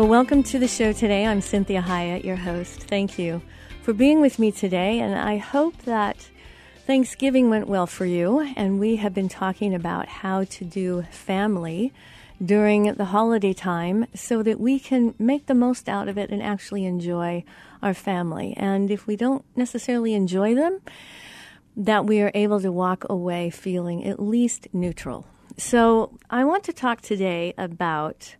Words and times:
Well, 0.00 0.08
welcome 0.08 0.42
to 0.44 0.58
the 0.58 0.66
show 0.66 0.94
today. 0.94 1.26
I'm 1.26 1.40
Cinthia 1.42 1.82
Hiett, 1.82 2.24
your 2.24 2.36
host. 2.36 2.84
Thank 2.84 3.18
you 3.18 3.42
for 3.82 3.92
being 3.92 4.22
with 4.22 4.38
me 4.38 4.50
today, 4.50 4.98
and 4.98 5.14
I 5.14 5.36
hope 5.36 5.76
that 5.82 6.30
Thanksgiving 6.86 7.50
went 7.50 7.68
well 7.68 7.86
for 7.86 8.06
you. 8.06 8.40
And 8.56 8.80
we 8.80 8.96
have 8.96 9.12
been 9.12 9.28
talking 9.28 9.74
about 9.74 10.08
how 10.08 10.44
to 10.44 10.64
do 10.64 11.02
family 11.10 11.92
during 12.42 12.94
the 12.94 13.04
holiday 13.04 13.52
time 13.52 14.06
so 14.14 14.42
that 14.42 14.58
we 14.58 14.78
can 14.78 15.14
make 15.18 15.44
the 15.44 15.54
most 15.54 15.86
out 15.86 16.08
of 16.08 16.16
it 16.16 16.30
and 16.30 16.42
actually 16.42 16.86
enjoy 16.86 17.44
our 17.82 17.92
family. 17.92 18.54
And 18.56 18.90
if 18.90 19.06
we 19.06 19.16
don't 19.16 19.44
necessarily 19.54 20.14
enjoy 20.14 20.54
them, 20.54 20.80
that 21.76 22.06
we 22.06 22.22
are 22.22 22.32
able 22.34 22.60
to 22.60 22.72
walk 22.72 23.04
away 23.10 23.50
feeling 23.50 24.06
at 24.06 24.18
least 24.18 24.66
neutral. 24.72 25.26
So, 25.58 26.18
I 26.30 26.44
want 26.44 26.64
to 26.64 26.72
talk 26.72 27.02
today 27.02 27.52
about 27.58 28.36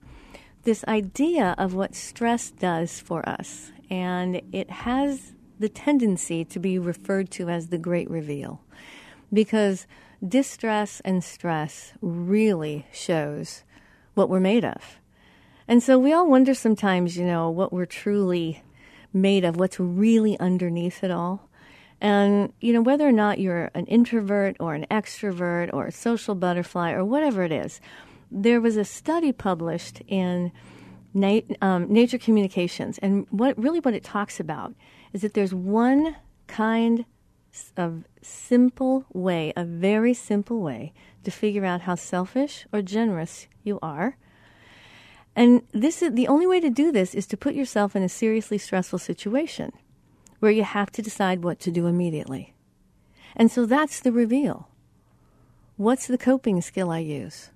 this 0.65 0.85
idea 0.85 1.55
of 1.59 1.75
what 1.75 1.95
stress 1.95 2.51
does 2.51 3.01
for 3.01 3.29
us. 3.29 3.73
And 3.89 4.41
it 4.53 4.71
has 4.71 5.33
the 5.59 5.69
tendency 5.69 6.45
to 6.47 6.59
be 6.59 6.79
referred 6.79 7.31
to 7.33 7.49
as 7.49 7.69
the 7.69 7.79
great 7.79 8.11
reveal 8.11 8.63
because 9.33 9.87
distress 10.27 11.01
and 11.05 11.23
stress 11.23 11.93
really 12.01 12.87
shows 12.93 13.63
what 14.15 14.29
we're 14.29 14.41
made 14.41 14.65
of. 14.65 14.99
And 15.69 15.83
so 15.83 15.99
we 15.99 16.13
all 16.13 16.29
wonder 16.29 16.55
sometimes, 16.55 17.17
you 17.17 17.25
know, 17.25 17.49
what 17.49 17.73
we're 17.73 17.87
truly 17.87 18.63
made 19.13 19.45
of, 19.45 19.57
what's 19.57 19.79
really 19.79 20.39
underneath 20.41 21.05
it 21.05 21.11
all. 21.11 21.49
And, 22.01 22.53
you 22.61 22.73
know, 22.73 22.81
whether 22.81 23.07
or 23.07 23.13
not 23.13 23.39
you're 23.39 23.71
an 23.75 23.87
introvert 23.87 24.57
or 24.59 24.75
an 24.75 24.87
extrovert 24.91 25.71
or 25.73 25.87
a 25.87 25.93
social 25.93 26.35
butterfly 26.35 26.93
or 26.93 27.05
whatever 27.05 27.45
it 27.45 27.53
is, 27.53 27.81
there 28.31 28.61
was 28.61 28.77
a 28.77 28.85
study 28.85 29.33
published 29.33 30.03
in 30.07 30.53
Na- 31.13 31.41
um, 31.61 31.93
Nature 31.93 32.19
Communications, 32.19 32.99
and 32.99 33.27
what 33.31 33.59
really 33.59 33.81
what 33.81 33.95
it 33.95 34.05
talks 34.05 34.39
about 34.39 34.75
is 35.13 35.23
that 35.23 35.35
there's 35.35 35.53
one 35.53 36.17
kind 36.47 37.05
of 37.77 38.05
simple 38.23 39.05
way, 39.13 39.53
a 39.57 39.65
very 39.65 40.15
simple 40.15 40.61
way 40.61 40.93
to 41.25 41.31
figure 41.31 41.65
out 41.65 41.83
how 41.83 41.95
selfish 41.95 42.67
or 42.73 42.83
generous 42.83 43.49
you 43.65 43.79
are. 43.83 44.17
And 45.35 45.63
this 45.73 46.03
is 46.03 46.15
the 46.15 46.29
only 46.29 46.47
way 46.47 46.61
to 46.61 46.71
do 46.71 46.93
this 46.93 47.15
is 47.15 47.27
to 47.29 47.37
put 47.37 47.55
yourself 47.55 47.95
in 47.97 48.03
a 48.03 48.09
seriously 48.09 48.59
stressful 48.59 48.99
situation 48.99 49.73
where 50.39 50.51
you 50.51 50.65
have 50.65 50.91
to 50.93 51.03
decide 51.03 51.45
what 51.45 51.61
to 51.61 51.71
do 51.71 51.87
immediately. 51.87 52.55
And 53.37 53.51
so 53.51 53.67
that's 53.67 54.01
the 54.01 54.13
reveal. 54.13 54.69
What's 55.77 56.07
the 56.07 56.19
coping 56.19 56.61
skill 56.61 56.91
I 56.91 56.99
use? 56.99 57.51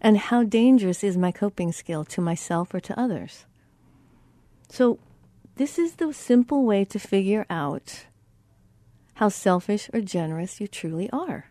And 0.00 0.16
how 0.16 0.44
dangerous 0.44 1.02
is 1.02 1.16
my 1.16 1.32
coping 1.32 1.72
skill 1.72 2.04
to 2.06 2.20
myself 2.20 2.72
or 2.72 2.80
to 2.80 2.98
others? 2.98 3.46
So, 4.68 4.98
this 5.56 5.78
is 5.78 5.94
the 5.94 6.12
simple 6.12 6.64
way 6.64 6.84
to 6.84 6.98
figure 6.98 7.44
out 7.50 8.06
how 9.14 9.28
selfish 9.28 9.90
or 9.92 10.00
generous 10.00 10.60
you 10.60 10.68
truly 10.68 11.10
are. 11.10 11.46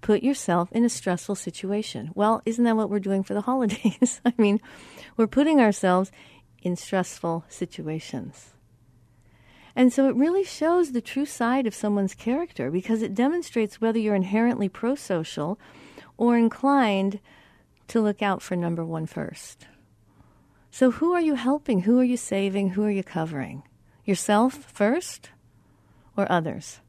Put 0.00 0.22
yourself 0.22 0.70
in 0.70 0.84
a 0.84 0.88
stressful 0.88 1.34
situation. 1.34 2.12
Well, 2.14 2.42
isn't 2.46 2.62
that 2.62 2.76
what 2.76 2.88
we're 2.88 3.00
doing 3.00 3.24
for 3.24 3.34
the 3.34 3.40
holidays? 3.40 4.20
I 4.24 4.32
mean, 4.38 4.60
we're 5.16 5.26
putting 5.26 5.60
ourselves 5.60 6.12
in 6.62 6.76
stressful 6.76 7.44
situations. 7.48 8.54
And 9.74 9.92
so 9.92 10.08
it 10.08 10.14
really 10.14 10.44
shows 10.44 10.92
the 10.92 11.00
true 11.00 11.26
side 11.26 11.66
of 11.66 11.74
someone's 11.74 12.14
character 12.14 12.70
because 12.70 13.02
it 13.02 13.14
demonstrates 13.14 13.80
whether 13.80 13.98
you're 13.98 14.14
inherently 14.14 14.68
pro 14.68 14.94
social 14.94 15.58
or 16.16 16.38
inclined 16.38 17.20
to 17.88 18.00
look 18.00 18.22
out 18.22 18.42
for 18.42 18.56
number 18.56 18.84
one 18.84 19.06
first. 19.06 19.66
So, 20.70 20.90
who 20.90 21.14
are 21.14 21.20
you 21.20 21.36
helping? 21.36 21.80
Who 21.82 21.98
are 21.98 22.04
you 22.04 22.16
saving? 22.16 22.70
Who 22.70 22.84
are 22.84 22.90
you 22.90 23.02
covering? 23.02 23.62
Yourself 24.04 24.54
first 24.54 25.30
or 26.16 26.30
others? 26.30 26.80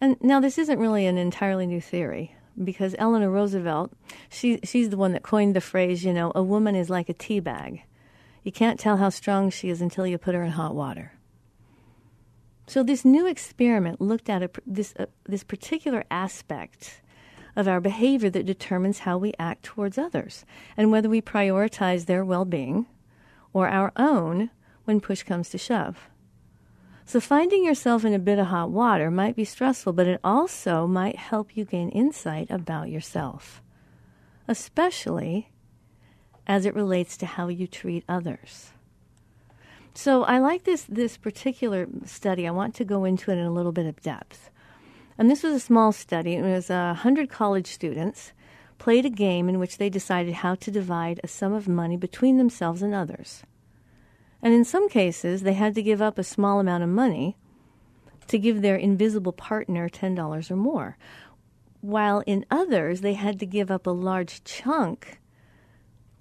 And 0.00 0.16
now, 0.20 0.40
this 0.40 0.58
isn't 0.58 0.78
really 0.78 1.06
an 1.06 1.18
entirely 1.18 1.66
new 1.66 1.80
theory 1.80 2.36
because 2.62 2.94
Eleanor 2.98 3.30
Roosevelt, 3.30 3.92
she, 4.28 4.60
she's 4.64 4.90
the 4.90 4.96
one 4.96 5.12
that 5.12 5.22
coined 5.22 5.56
the 5.56 5.60
phrase, 5.60 6.04
you 6.04 6.12
know, 6.12 6.32
a 6.34 6.42
woman 6.42 6.74
is 6.74 6.90
like 6.90 7.08
a 7.08 7.14
tea 7.14 7.40
bag. 7.40 7.82
You 8.44 8.52
can't 8.52 8.78
tell 8.78 8.96
how 8.96 9.08
strong 9.10 9.50
she 9.50 9.68
is 9.68 9.82
until 9.82 10.06
you 10.06 10.16
put 10.16 10.34
her 10.34 10.42
in 10.42 10.52
hot 10.52 10.74
water. 10.74 11.12
So, 12.66 12.82
this 12.82 13.04
new 13.04 13.26
experiment 13.26 14.00
looked 14.00 14.30
at 14.30 14.42
a, 14.42 14.50
this, 14.64 14.94
uh, 14.98 15.06
this 15.24 15.42
particular 15.42 16.04
aspect 16.10 17.00
of 17.56 17.68
our 17.68 17.80
behavior 17.80 18.30
that 18.30 18.46
determines 18.46 19.00
how 19.00 19.18
we 19.18 19.34
act 19.38 19.62
towards 19.62 19.98
others 19.98 20.44
and 20.76 20.90
whether 20.90 21.08
we 21.08 21.20
prioritize 21.20 22.06
their 22.06 22.24
well 22.24 22.44
being 22.44 22.86
or 23.52 23.68
our 23.68 23.92
own 23.96 24.50
when 24.84 25.00
push 25.00 25.22
comes 25.22 25.50
to 25.50 25.58
shove. 25.58 26.08
So, 27.10 27.18
finding 27.18 27.64
yourself 27.64 28.04
in 28.04 28.14
a 28.14 28.20
bit 28.20 28.38
of 28.38 28.46
hot 28.46 28.70
water 28.70 29.10
might 29.10 29.34
be 29.34 29.44
stressful, 29.44 29.94
but 29.94 30.06
it 30.06 30.20
also 30.22 30.86
might 30.86 31.16
help 31.16 31.56
you 31.56 31.64
gain 31.64 31.88
insight 31.88 32.48
about 32.50 32.88
yourself, 32.88 33.60
especially 34.46 35.50
as 36.46 36.66
it 36.66 36.74
relates 36.74 37.16
to 37.16 37.26
how 37.26 37.48
you 37.48 37.66
treat 37.66 38.04
others. 38.08 38.70
So, 39.92 40.22
I 40.22 40.38
like 40.38 40.62
this, 40.62 40.84
this 40.84 41.16
particular 41.16 41.88
study. 42.04 42.46
I 42.46 42.52
want 42.52 42.76
to 42.76 42.84
go 42.84 43.04
into 43.04 43.32
it 43.32 43.38
in 43.38 43.44
a 43.44 43.52
little 43.52 43.72
bit 43.72 43.86
of 43.86 44.00
depth. 44.02 44.50
And 45.20 45.30
this 45.30 45.42
was 45.42 45.52
a 45.52 45.60
small 45.60 45.92
study. 45.92 46.36
It 46.36 46.42
was 46.42 46.70
uh, 46.70 46.74
a 46.74 46.86
100 47.04 47.28
college 47.28 47.66
students 47.66 48.32
played 48.78 49.04
a 49.04 49.10
game 49.10 49.50
in 49.50 49.58
which 49.58 49.76
they 49.76 49.90
decided 49.90 50.32
how 50.36 50.54
to 50.54 50.70
divide 50.70 51.20
a 51.22 51.28
sum 51.28 51.52
of 51.52 51.68
money 51.68 51.98
between 51.98 52.38
themselves 52.38 52.80
and 52.80 52.94
others. 52.94 53.42
And 54.40 54.54
in 54.54 54.64
some 54.64 54.88
cases, 54.88 55.42
they 55.42 55.52
had 55.52 55.74
to 55.74 55.82
give 55.82 56.00
up 56.00 56.18
a 56.18 56.24
small 56.24 56.58
amount 56.58 56.84
of 56.84 56.88
money 56.88 57.36
to 58.28 58.38
give 58.38 58.62
their 58.62 58.76
invisible 58.76 59.34
partner 59.34 59.90
$10 59.90 60.50
or 60.50 60.56
more, 60.56 60.96
while 61.82 62.20
in 62.20 62.46
others, 62.50 63.02
they 63.02 63.12
had 63.12 63.38
to 63.40 63.46
give 63.46 63.70
up 63.70 63.86
a 63.86 63.90
large 63.90 64.42
chunk 64.44 65.20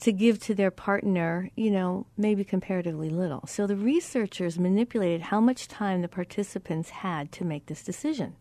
to 0.02 0.12
give 0.12 0.40
to 0.40 0.54
their 0.54 0.72
partner, 0.72 1.50
you 1.56 1.72
know, 1.72 2.06
maybe 2.18 2.44
comparatively 2.44 3.10
little. 3.10 3.48
So 3.48 3.66
the 3.66 3.78
researchers 3.78 4.60
manipulated 4.60 5.22
how 5.22 5.40
much 5.40 5.70
time 5.70 6.02
the 6.02 6.10
participants 6.10 6.90
had 6.90 7.32
to 7.32 7.46
make 7.46 7.68
this 7.68 7.82
decision. 7.82 8.36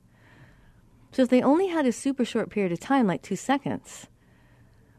So 1.12 1.22
if 1.22 1.28
they 1.28 1.42
only 1.42 1.68
had 1.68 1.86
a 1.86 1.92
super 1.92 2.24
short 2.24 2.50
period 2.50 2.72
of 2.72 2.80
time, 2.80 3.06
like 3.06 3.22
two 3.22 3.36
seconds, 3.36 4.06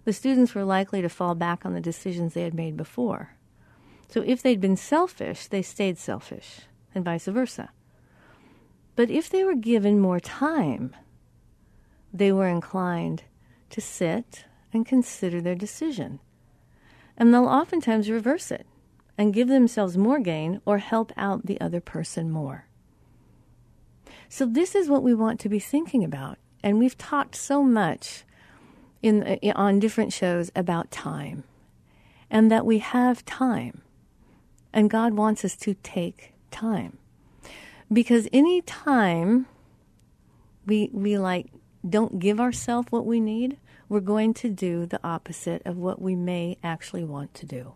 the 0.06 0.13
students 0.13 0.56
were 0.56 0.63
likely 0.63 1.01
to 1.01 1.09
fall 1.09 1.35
back 1.35 1.65
on 1.65 1.73
the 1.73 1.81
decisions 1.81 2.33
they 2.33 2.44
had 2.44 2.53
made 2.53 2.75
before. 2.75 3.35
So 4.07 4.23
if 4.25 4.41
they'd 4.41 4.61
been 4.61 4.77
selfish, 4.77 5.47
they 5.47 5.61
stayed 5.61 5.97
selfish, 5.97 6.61
and 6.95 7.06
vice 7.06 7.25
versa. 7.25 7.69
But 8.95 9.09
if 9.11 9.29
they 9.29 9.44
were 9.44 9.56
given 9.56 10.00
more 10.00 10.19
time, 10.19 10.95
they 12.11 12.31
were 12.31 12.47
inclined 12.47 13.23
to 13.69 13.81
sit 13.81 14.45
and 14.73 14.85
consider 14.85 15.41
their 15.41 15.56
decision. 15.56 16.19
And 17.15 17.33
they'll 17.33 17.45
oftentimes 17.45 18.09
reverse 18.09 18.50
it 18.50 18.65
and 19.17 19.33
give 19.33 19.47
themselves 19.47 19.97
more 19.97 20.19
gain 20.19 20.61
or 20.65 20.79
help 20.79 21.11
out 21.17 21.45
the 21.45 21.59
other 21.61 21.81
person 21.81 22.31
more. 22.31 22.69
So, 24.30 24.46
this 24.46 24.76
is 24.76 24.88
what 24.88 25.04
we 25.04 25.16
want 25.16 25.40
to 25.42 25.50
be 25.50 25.60
thinking 25.60 26.04
about. 26.04 26.38
And 26.62 26.78
we've 26.78 26.98
talked 26.98 27.36
so 27.36 27.64
much 27.64 28.24
in, 29.02 29.24
in, 29.24 29.54
on 29.54 29.80
different 29.80 30.14
shows 30.14 30.52
about 30.56 30.92
time 30.92 31.44
and 32.30 32.52
that 32.52 32.66
we 32.66 32.78
have 32.80 33.26
time. 33.26 33.81
And 34.72 34.90
God 34.90 35.14
wants 35.14 35.44
us 35.44 35.56
to 35.58 35.74
take 35.74 36.34
time. 36.52 36.98
Because 37.92 38.28
any 38.31 38.62
time 38.62 39.48
we, 40.66 40.92
we 40.94 41.18
like 41.18 41.48
don't 41.88 42.20
give 42.20 42.40
ourselves 42.40 42.92
what 42.92 43.06
we 43.06 43.20
need, 43.20 43.58
we're 43.88 44.00
going 44.00 44.36
to 44.36 44.50
do 44.50 44.86
the 44.86 45.00
opposite 45.04 45.64
of 45.66 45.78
what 45.78 46.00
we 46.00 46.16
may 46.16 46.58
actually 46.64 47.04
want 47.04 47.34
to 47.34 47.48
do. 47.48 47.74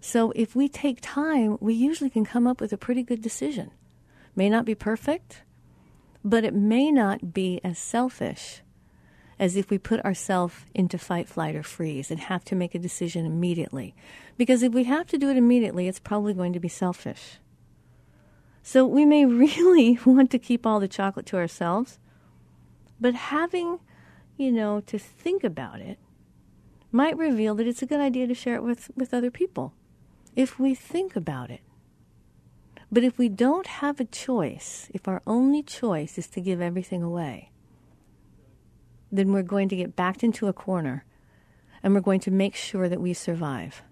So 0.00 0.32
if 0.34 0.56
we 0.56 0.66
take 0.66 1.00
time, 1.02 1.58
we 1.60 1.74
usually 1.74 2.08
can 2.08 2.24
come 2.24 2.46
up 2.46 2.58
with 2.58 2.72
a 2.72 2.78
pretty 2.78 3.02
good 3.02 3.20
decision. 3.20 3.72
May 4.40 4.48
not 4.48 4.64
be 4.64 4.74
perfect, 4.74 5.42
but 6.24 6.44
it 6.44 6.54
may 6.54 6.90
not 6.90 7.34
be 7.34 7.60
as 7.62 7.78
selfish 7.78 8.62
as 9.38 9.54
if 9.54 9.68
we 9.68 9.76
put 9.76 10.02
ourselves 10.02 10.54
into 10.74 10.96
fight, 10.96 11.28
flight, 11.28 11.54
or 11.54 11.62
freeze 11.62 12.10
and 12.10 12.18
have 12.18 12.42
to 12.46 12.54
make 12.54 12.74
a 12.74 12.78
decision 12.78 13.26
immediately. 13.26 13.94
Because 14.38 14.62
if 14.62 14.72
we 14.72 14.84
have 14.84 15.06
to 15.08 15.18
do 15.18 15.28
it 15.28 15.36
immediately, 15.36 15.88
it's 15.88 15.98
probably 16.00 16.32
going 16.32 16.54
to 16.54 16.58
be 16.58 16.70
selfish. 16.70 17.38
So 18.62 18.86
we 18.86 19.04
may 19.04 19.26
really 19.44 19.98
want 20.06 20.30
to 20.30 20.38
keep 20.38 20.64
all 20.64 20.80
the 20.80 20.88
chocolate 20.88 21.26
to 21.26 21.36
ourselves, 21.36 21.98
but 22.98 23.12
having, 23.12 23.78
you 24.38 24.50
know, 24.50 24.80
to 24.86 24.98
think 24.98 25.44
about 25.44 25.80
it 25.80 25.98
might 26.90 27.18
reveal 27.18 27.54
that 27.56 27.66
it's 27.66 27.82
a 27.82 27.86
good 27.92 28.00
idea 28.00 28.26
to 28.26 28.34
share 28.34 28.54
it 28.54 28.62
with, 28.62 28.90
with 28.96 29.12
other 29.12 29.30
people 29.30 29.74
if 30.34 30.58
we 30.58 30.74
think 30.74 31.14
about 31.14 31.50
it. 31.50 31.60
But 32.92 33.04
if 33.04 33.18
we 33.18 33.28
don't 33.28 33.66
have 33.66 34.00
a 34.00 34.04
choice, 34.04 34.88
if 34.92 35.06
our 35.06 35.22
only 35.26 35.62
choice 35.62 36.18
is 36.18 36.26
to 36.28 36.40
give 36.40 36.60
everything 36.60 37.02
away, 37.02 37.50
then 39.12 39.32
we're 39.32 39.42
going 39.42 39.68
to 39.68 39.76
get 39.76 39.96
backed 39.96 40.24
into 40.24 40.48
a 40.48 40.52
corner 40.52 41.04
and 41.82 41.94
we're 41.94 42.00
going 42.00 42.20
to 42.20 42.30
make 42.30 42.54
sure 42.54 42.88
that 42.88 43.00
we 43.00 43.14
survive. 43.14 43.82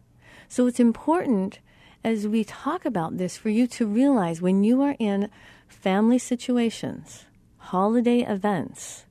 So 0.48 0.66
it's 0.66 0.80
important 0.80 1.60
as 2.04 2.26
we 2.26 2.44
talk 2.44 2.84
about 2.84 3.18
this 3.18 3.36
for 3.36 3.50
you 3.50 3.66
to 3.68 3.86
realize 3.86 4.40
when 4.40 4.64
you 4.64 4.82
are 4.82 4.96
in 4.98 5.30
family 5.68 6.18
situations, 6.18 7.26
holiday 7.58 8.20
events, 8.20 9.06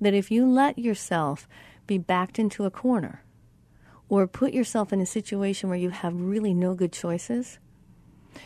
that 0.00 0.14
if 0.14 0.30
you 0.30 0.46
let 0.46 0.78
yourself 0.78 1.48
be 1.86 1.98
backed 1.98 2.38
into 2.38 2.64
a 2.64 2.70
corner 2.70 3.22
or 4.08 4.26
put 4.26 4.52
yourself 4.52 4.92
in 4.92 5.00
a 5.00 5.06
situation 5.06 5.68
where 5.68 5.78
you 5.78 5.90
have 5.90 6.20
really 6.20 6.54
no 6.54 6.74
good 6.74 6.92
choices, 6.92 7.58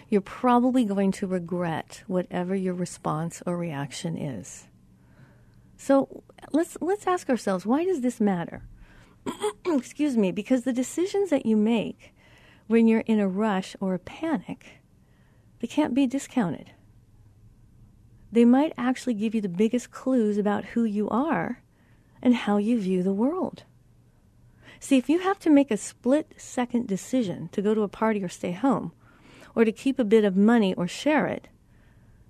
you're 0.08 0.20
probably 0.20 0.84
going 0.84 1.12
to 1.12 1.26
regret 1.26 2.02
whatever 2.06 2.54
your 2.54 2.74
response 2.74 3.42
or 3.46 3.56
reaction 3.56 4.16
is. 4.16 4.66
So 5.76 6.22
let's 6.52 6.76
let's 6.80 7.06
ask 7.06 7.30
ourselves, 7.30 7.64
why 7.64 7.84
does 7.84 8.02
this 8.02 8.20
matter? 8.20 8.62
Excuse 9.66 10.16
me, 10.16 10.32
because 10.32 10.64
the 10.64 10.72
decisions 10.72 11.30
that 11.30 11.46
you 11.46 11.56
make 11.56 12.14
when 12.66 12.86
you're 12.86 13.00
in 13.00 13.18
a 13.18 13.28
rush 13.28 13.74
or 13.80 13.94
a 13.94 13.98
panic, 13.98 14.80
they 15.60 15.66
can't 15.66 15.94
be 15.94 16.06
discounted. 16.06 16.70
They 18.32 18.44
might 18.44 18.72
actually 18.78 19.14
give 19.14 19.34
you 19.34 19.40
the 19.40 19.48
biggest 19.48 19.90
clues 19.90 20.38
about 20.38 20.66
who 20.66 20.84
you 20.84 21.08
are 21.08 21.62
and 22.22 22.34
how 22.34 22.58
you 22.58 22.78
view 22.78 23.02
the 23.02 23.12
world. 23.12 23.64
See, 24.78 24.96
if 24.96 25.08
you 25.08 25.18
have 25.20 25.38
to 25.40 25.50
make 25.50 25.70
a 25.70 25.76
split 25.76 26.34
second 26.36 26.86
decision 26.86 27.48
to 27.52 27.60
go 27.60 27.74
to 27.74 27.82
a 27.82 27.88
party 27.88 28.22
or 28.22 28.28
stay 28.28 28.52
home, 28.52 28.92
or 29.54 29.64
to 29.64 29.72
keep 29.72 29.98
a 29.98 30.04
bit 30.04 30.24
of 30.24 30.36
money 30.36 30.74
or 30.74 30.86
share 30.86 31.26
it, 31.26 31.48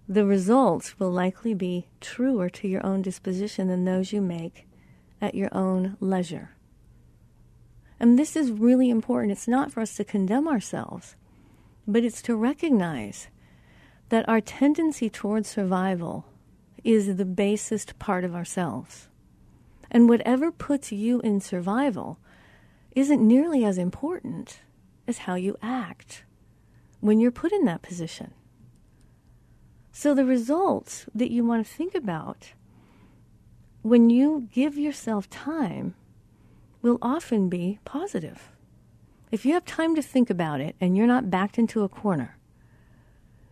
the 0.09 0.25
results 0.25 0.99
will 0.99 1.11
likely 1.11 1.55
be 1.55 1.87
truer 2.01 2.51
to 2.51 2.67
your 2.67 2.85
own 2.85 3.03
disposition 3.03 3.69
than 3.69 3.85
those 3.85 4.13
you 4.13 4.21
make 4.21 4.67
at 5.21 5.35
your 5.35 5.55
own 5.55 5.97
leisure. 6.01 6.51
And 8.01 8.19
this 8.19 8.35
is 8.35 8.51
really 8.51 8.91
important. 8.91 9.33
It's 9.33 9.47
not 9.47 9.71
for 9.71 9.81
us 9.81 9.95
to 9.97 10.05
condemn 10.05 10.49
ourselves, 10.49 11.17
but 11.87 12.03
it's 12.03 12.23
to 12.23 12.35
recognize 12.35 13.29
that 14.09 14.29
our 14.29 14.41
tendency 14.41 15.09
towards 15.09 15.49
survival 15.49 16.25
is 16.83 17.17
the 17.17 17.25
basest 17.25 17.99
part 17.99 18.25
of 18.25 18.35
ourselves. 18.35 19.09
And 19.91 20.09
whatever 20.09 20.51
puts 20.51 20.91
you 20.91 21.21
in 21.21 21.41
survival 21.41 22.19
isn't 22.97 23.27
nearly 23.27 23.65
as 23.65 23.79
important 23.79 24.61
as 25.07 25.19
how 25.19 25.35
you 25.35 25.57
act 25.63 26.25
when 27.01 27.21
you're 27.21 27.31
put 27.31 27.53
in 27.53 27.65
that 27.65 27.83
position. 27.83 28.33
So, 29.93 30.15
the 30.15 30.25
results 30.25 31.07
that 31.15 31.31
you 31.31 31.45
want 31.45 31.67
to 31.67 31.73
think 31.73 31.95
about 31.95 32.53
when 33.83 34.11
you 34.11 34.49
give 34.53 34.79
yourself 34.79 35.29
time 35.29 35.95
will 36.83 36.99
often 37.03 37.49
be 37.49 37.79
positive. 37.85 38.51
If 39.31 39.45
you 39.45 39.55
have 39.55 39.65
time 39.65 39.95
to 39.95 40.03
think 40.03 40.31
about 40.31 40.61
it 40.61 40.77
and 40.81 40.97
you're 40.97 41.07
not 41.07 41.31
backed 41.31 41.59
into 41.59 41.83
a 41.83 41.89
corner, 41.89 42.37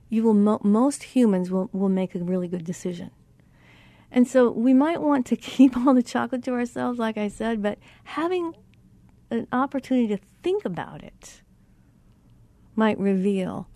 you 0.09 0.23
will 0.23 0.35
mo- 0.35 0.61
most 0.62 1.02
humans 1.02 1.50
will, 1.50 1.69
will 1.73 1.88
make 1.88 2.14
a 2.14 2.19
really 2.19 2.49
good 2.49 2.64
decision. 2.64 3.11
And 4.11 4.26
so 4.26 4.50
we 4.50 4.73
might 4.73 5.00
want 5.00 5.26
to 5.26 5.37
keep 5.37 5.76
all 5.76 5.95
the 5.95 6.02
chocolate 6.02 6.45
to 6.45 6.52
ourselves, 6.52 6.99
like 6.99 7.19
I 7.19 7.28
said, 7.28 7.62
but 7.62 7.78
having 8.05 8.55
an 9.31 9.47
opportunity 9.52 10.09
to 10.09 10.23
think 10.43 10.64
about 10.64 11.02
it 11.02 11.43
might 12.78 12.99
reveal 12.99 13.68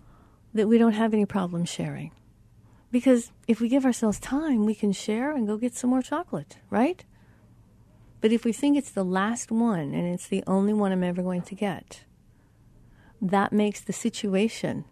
that 0.53 0.67
we 0.67 0.77
don't 0.77 0.93
have 0.93 1.13
any 1.13 1.25
problem 1.25 1.65
sharing. 1.65 2.11
Because 2.89 3.31
if 3.47 3.59
we 3.59 3.67
give 3.67 3.85
ourselves 3.85 4.19
time, 4.19 4.65
we 4.65 4.73
can 4.73 4.93
share 4.93 5.35
and 5.35 5.45
go 5.45 5.57
get 5.57 5.75
some 5.75 5.89
more 5.89 6.01
chocolate, 6.01 6.57
right? 6.69 7.03
But 8.21 8.31
if 8.31 8.45
we 8.45 8.53
think 8.53 8.77
it's 8.77 8.91
the 8.91 9.03
last 9.03 9.51
one 9.51 9.93
and 9.93 10.07
it's 10.07 10.27
the 10.27 10.43
only 10.47 10.73
one 10.73 10.93
I'm 10.93 11.03
ever 11.03 11.21
going 11.21 11.41
to 11.41 11.55
get, 11.55 12.05
that 13.21 13.51
makes 13.51 13.81
the 13.81 13.93
situation 13.93 14.85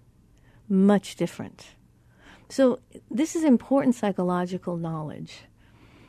much 0.68 1.16
different. 1.16 1.68
So, 2.50 2.80
this 3.10 3.36
is 3.36 3.46
important 3.46 3.96
psychological 3.96 4.76
knowledge. 4.76 5.44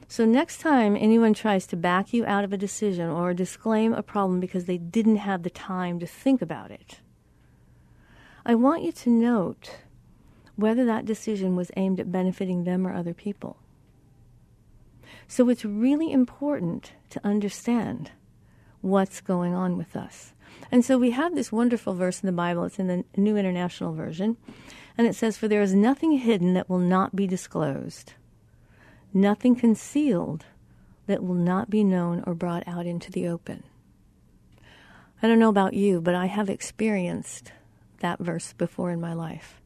So, 0.09 0.25
next 0.25 0.59
time 0.59 0.97
anyone 0.97 1.35
tries 1.35 1.67
to 1.69 1.77
back 1.77 2.13
you 2.13 2.25
out 2.27 2.43
of 2.43 2.53
a 2.53 2.57
decision 2.57 3.09
or 3.09 3.33
disclaim 3.33 3.93
a 3.93 4.03
problem 4.03 4.41
because 4.41 4.65
they 4.65 4.79
didn't 4.79 5.17
have 5.19 5.45
the 5.45 5.51
time 5.51 6.01
to 6.01 6.07
think 6.07 6.43
about 6.43 6.73
it, 6.73 6.99
I 8.45 8.55
want 8.55 8.83
you 8.83 8.93
to 8.93 9.11
note 9.11 9.77
whether 10.57 10.85
that 10.85 11.07
decision 11.07 11.57
was 11.57 11.71
aimed 11.77 12.01
at 12.01 12.13
benefiting 12.13 12.65
them 12.65 12.87
or 12.87 12.93
other 12.93 13.15
people. 13.15 13.57
So 15.29 15.49
it's 15.49 15.65
really 15.65 16.13
important 16.13 16.93
to 17.11 17.21
understand 17.25 18.11
what's 18.81 19.21
going 19.21 19.55
on 19.55 19.79
with 19.79 19.97
us. 19.97 20.35
And 20.71 20.85
so 20.85 20.99
we 20.99 21.13
have 21.13 21.35
this 21.35 21.53
wonderful 21.53 21.95
verse 21.95 22.21
in 22.21 22.27
the 22.27 22.33
Bible, 22.33 22.65
it's 22.65 22.79
in 22.79 22.89
the 22.89 23.05
New 23.17 23.37
International 23.37 23.95
Version, 23.95 24.37
and 24.99 25.07
it 25.07 25.15
says, 25.15 25.37
For 25.37 25.49
there 25.49 25.63
is 25.63 25.75
nothing 25.75 26.13
hidden 26.13 26.55
that 26.55 26.69
will 26.69 26.79
not 26.79 27.17
be 27.17 27.27
disclosed, 27.27 28.15
nothing 29.15 29.55
concealed 29.55 30.45
that 31.07 31.23
will 31.23 31.35
not 31.35 31.71
be 31.71 31.85
known 31.85 32.23
or 32.27 32.35
brought 32.35 32.67
out 32.67 32.87
into 32.87 33.11
the 33.11 33.27
open. 33.29 33.63
I 35.23 35.29
don't 35.29 35.39
know 35.39 35.49
about 35.49 35.75
you, 35.75 36.01
but 36.01 36.15
I 36.15 36.27
have 36.27 36.51
experienced 36.51 37.53
that 38.03 38.21
verse 38.21 38.53
before 38.53 38.91
in 38.91 39.01
my 39.01 39.15
life. 39.15 39.61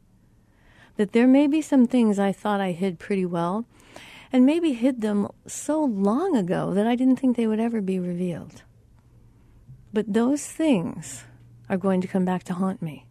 That 0.96 1.12
there 1.12 1.26
may 1.26 1.46
be 1.46 1.60
some 1.60 1.86
things 1.86 2.18
I 2.18 2.32
thought 2.32 2.60
I 2.60 2.72
hid 2.72 2.98
pretty 2.98 3.26
well, 3.26 3.66
and 4.32 4.46
maybe 4.46 4.72
hid 4.72 5.00
them 5.00 5.28
so 5.46 5.84
long 5.84 6.36
ago 6.36 6.72
that 6.72 6.86
I 6.86 6.94
didn't 6.94 7.16
think 7.16 7.36
they 7.36 7.46
would 7.46 7.60
ever 7.60 7.80
be 7.80 7.98
revealed. 7.98 8.62
But 9.92 10.12
those 10.12 10.46
things 10.46 11.24
are 11.68 11.76
going 11.76 12.00
to 12.00 12.08
come 12.08 12.24
back 12.24 12.44
to 12.44 12.54
haunt 12.54 12.82
me. 12.82 13.06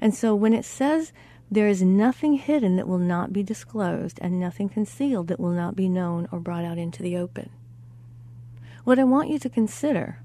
And 0.00 0.14
so 0.14 0.34
when 0.34 0.52
it 0.52 0.64
says 0.64 1.12
there 1.50 1.68
is 1.68 1.82
nothing 1.82 2.34
hidden 2.34 2.76
that 2.76 2.88
will 2.88 2.98
not 2.98 3.32
be 3.32 3.42
disclosed 3.42 4.18
and 4.20 4.40
nothing 4.40 4.68
concealed 4.68 5.28
that 5.28 5.40
will 5.40 5.50
not 5.50 5.76
be 5.76 5.88
known 5.88 6.28
or 6.32 6.40
brought 6.40 6.64
out 6.64 6.78
into 6.78 7.02
the 7.02 7.16
open, 7.16 7.50
what 8.84 8.98
I 8.98 9.04
want 9.04 9.30
you 9.30 9.38
to 9.38 9.48
consider 9.48 10.18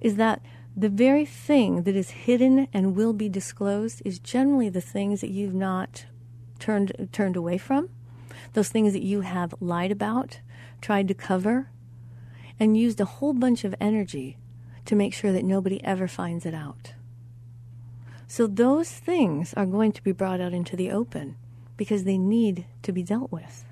is 0.00 0.16
that 0.16 0.42
the 0.76 0.88
very 0.88 1.24
thing 1.24 1.82
that 1.84 1.94
is 1.94 2.10
hidden 2.10 2.68
and 2.72 2.96
will 2.96 3.12
be 3.12 3.28
disclosed 3.28 4.02
is 4.04 4.18
generally 4.18 4.68
the 4.68 4.80
things 4.80 5.20
that 5.20 5.30
you've 5.30 5.54
not 5.54 6.06
turned 6.58 7.08
turned 7.12 7.36
away 7.36 7.58
from, 7.58 7.90
those 8.54 8.70
things 8.70 8.92
that 8.92 9.02
you 9.02 9.20
have 9.20 9.54
lied 9.60 9.92
about, 9.92 10.40
tried 10.80 11.08
to 11.08 11.14
cover, 11.14 11.70
and 12.58 12.76
used 12.76 13.00
a 13.00 13.04
whole 13.04 13.32
bunch 13.32 13.64
of 13.64 13.74
energy 13.80 14.36
to 14.84 14.96
make 14.96 15.14
sure 15.14 15.32
that 15.32 15.44
nobody 15.44 15.82
ever 15.84 16.08
finds 16.08 16.44
it 16.44 16.54
out. 16.54 16.94
So 18.26 18.46
those 18.46 18.90
things 18.90 19.54
are 19.54 19.66
going 19.66 19.92
to 19.92 20.02
be 20.02 20.12
brought 20.12 20.40
out 20.40 20.52
into 20.52 20.76
the 20.76 20.90
open 20.90 21.36
because 21.76 22.04
they 22.04 22.18
need 22.18 22.66
to 22.82 22.92
be 22.92 23.02
dealt 23.02 23.30
with. 23.30 23.64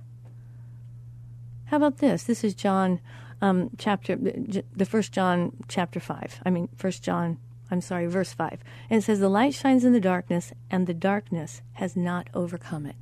How 1.67 1.79
about 1.79 1.99
this? 1.99 2.25
This 2.25 2.45
is 2.45 2.55
John 2.55 3.01
um, 3.43 3.71
chapter, 3.77 4.17
the 4.17 4.87
first 4.87 5.13
John 5.13 5.53
chapter 5.69 6.01
five. 6.01 6.41
I 6.47 6.51
mean, 6.51 6.69
first 6.77 7.03
John. 7.03 7.39
I'm 7.71 7.81
sorry, 7.81 8.07
verse 8.07 8.35
five, 8.35 8.61
and 8.91 8.99
it 8.99 9.03
says, 9.03 9.19
"The 9.19 9.31
light 9.31 9.55
shines 9.55 9.83
in 9.83 9.95
the 9.95 10.01
darkness, 10.01 10.53
and 10.71 10.87
the 10.87 10.95
darkness 10.95 11.63
has 11.73 11.97
not 11.97 12.29
overcome 12.35 12.85
it." 12.85 12.97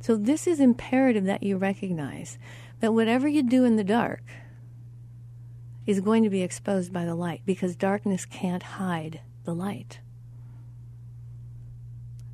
So 0.00 0.16
this 0.16 0.46
is 0.46 0.60
imperative 0.60 1.24
that 1.24 1.42
you 1.42 1.56
recognize 1.56 2.38
that 2.78 2.94
whatever 2.94 3.26
you 3.26 3.42
do 3.42 3.64
in 3.64 3.74
the 3.74 3.82
dark 3.82 4.22
is 5.84 6.00
going 6.00 6.22
to 6.22 6.30
be 6.30 6.42
exposed 6.42 6.92
by 6.92 7.04
the 7.04 7.16
light 7.16 7.42
because 7.44 7.74
darkness 7.74 8.24
can't 8.24 8.62
hide 8.62 9.20
the 9.44 9.54
light. 9.54 9.98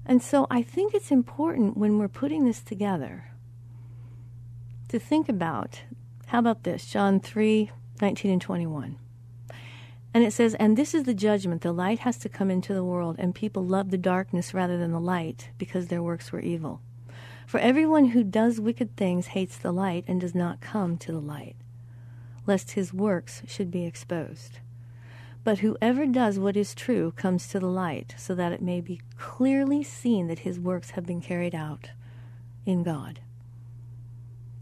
And 0.05 0.23
so 0.23 0.47
I 0.51 0.63
think 0.63 0.93
it's 0.93 1.11
important 1.11 1.79
when 1.79 1.99
we're 1.99 2.09
putting 2.09 2.45
this 2.45 2.61
together 2.61 3.33
to 4.89 4.99
think 4.99 5.31
about 5.31 5.83
how 6.33 6.39
about 6.39 6.63
this? 6.63 6.87
John 6.87 7.21
3 7.21 7.71
19 8.01 8.31
and 8.31 8.41
21. 8.41 8.97
And 10.15 10.25
it 10.25 10.33
says, 10.33 10.55
And 10.55 10.79
this 10.79 10.95
is 10.95 11.05
the 11.05 11.13
judgment 11.13 11.61
the 11.61 11.73
light 11.73 11.99
has 11.99 12.17
to 12.21 12.31
come 12.31 12.51
into 12.51 12.73
the 12.73 12.83
world, 12.83 13.17
and 13.19 13.35
people 13.35 13.63
love 13.63 13.91
the 13.91 13.99
darkness 13.99 14.55
rather 14.55 14.79
than 14.79 14.93
the 14.93 14.99
light 14.99 15.51
because 15.59 15.89
their 15.89 16.03
works 16.03 16.33
were 16.33 16.41
evil. 16.41 16.81
For 17.47 17.61
everyone 17.61 18.07
who 18.07 18.25
does 18.25 18.59
wicked 18.59 18.97
things 18.97 19.27
hates 19.27 19.59
the 19.59 19.73
light 19.73 20.07
and 20.09 20.23
does 20.23 20.35
not 20.35 20.63
come 20.63 20.97
to 20.97 21.13
the 21.13 21.21
light, 21.21 21.57
lest 22.47 22.71
his 22.71 22.95
works 22.95 23.43
should 23.47 23.71
be 23.71 23.85
exposed. 23.85 24.61
But 25.45 25.59
whoever 25.59 26.07
does 26.07 26.39
what 26.39 26.57
is 26.57 26.75
true 26.75 27.13
comes 27.13 27.47
to 27.49 27.61
the 27.61 27.67
light, 27.67 28.15
so 28.17 28.35
that 28.37 28.53
it 28.53 28.63
may 28.63 28.81
be 28.81 29.03
clearly 29.19 29.85
seen 29.85 30.29
that 30.29 30.39
his 30.39 30.59
works 30.59 30.93
have 30.93 31.05
been 31.05 31.21
carried 31.21 31.55
out 31.55 31.91
in 32.65 32.83
God. 32.83 33.21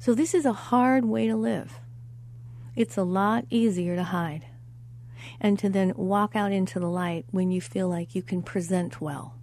So, 0.00 0.14
this 0.14 0.33
is 0.33 0.47
a 0.47 0.54
hard 0.54 1.04
way 1.04 1.26
to 1.26 1.37
live. 1.37 1.78
It's 2.75 2.97
a 2.97 3.02
lot 3.02 3.45
easier 3.50 3.97
to 3.97 4.04
hide 4.04 4.47
and 5.38 5.59
to 5.59 5.69
then 5.69 5.92
walk 5.95 6.35
out 6.35 6.52
into 6.52 6.80
the 6.80 6.88
light 6.88 7.26
when 7.33 7.50
you 7.50 7.61
feel 7.61 7.87
like 7.87 8.14
you 8.14 8.23
can 8.23 8.40
present 8.42 9.02
well. 9.02 9.35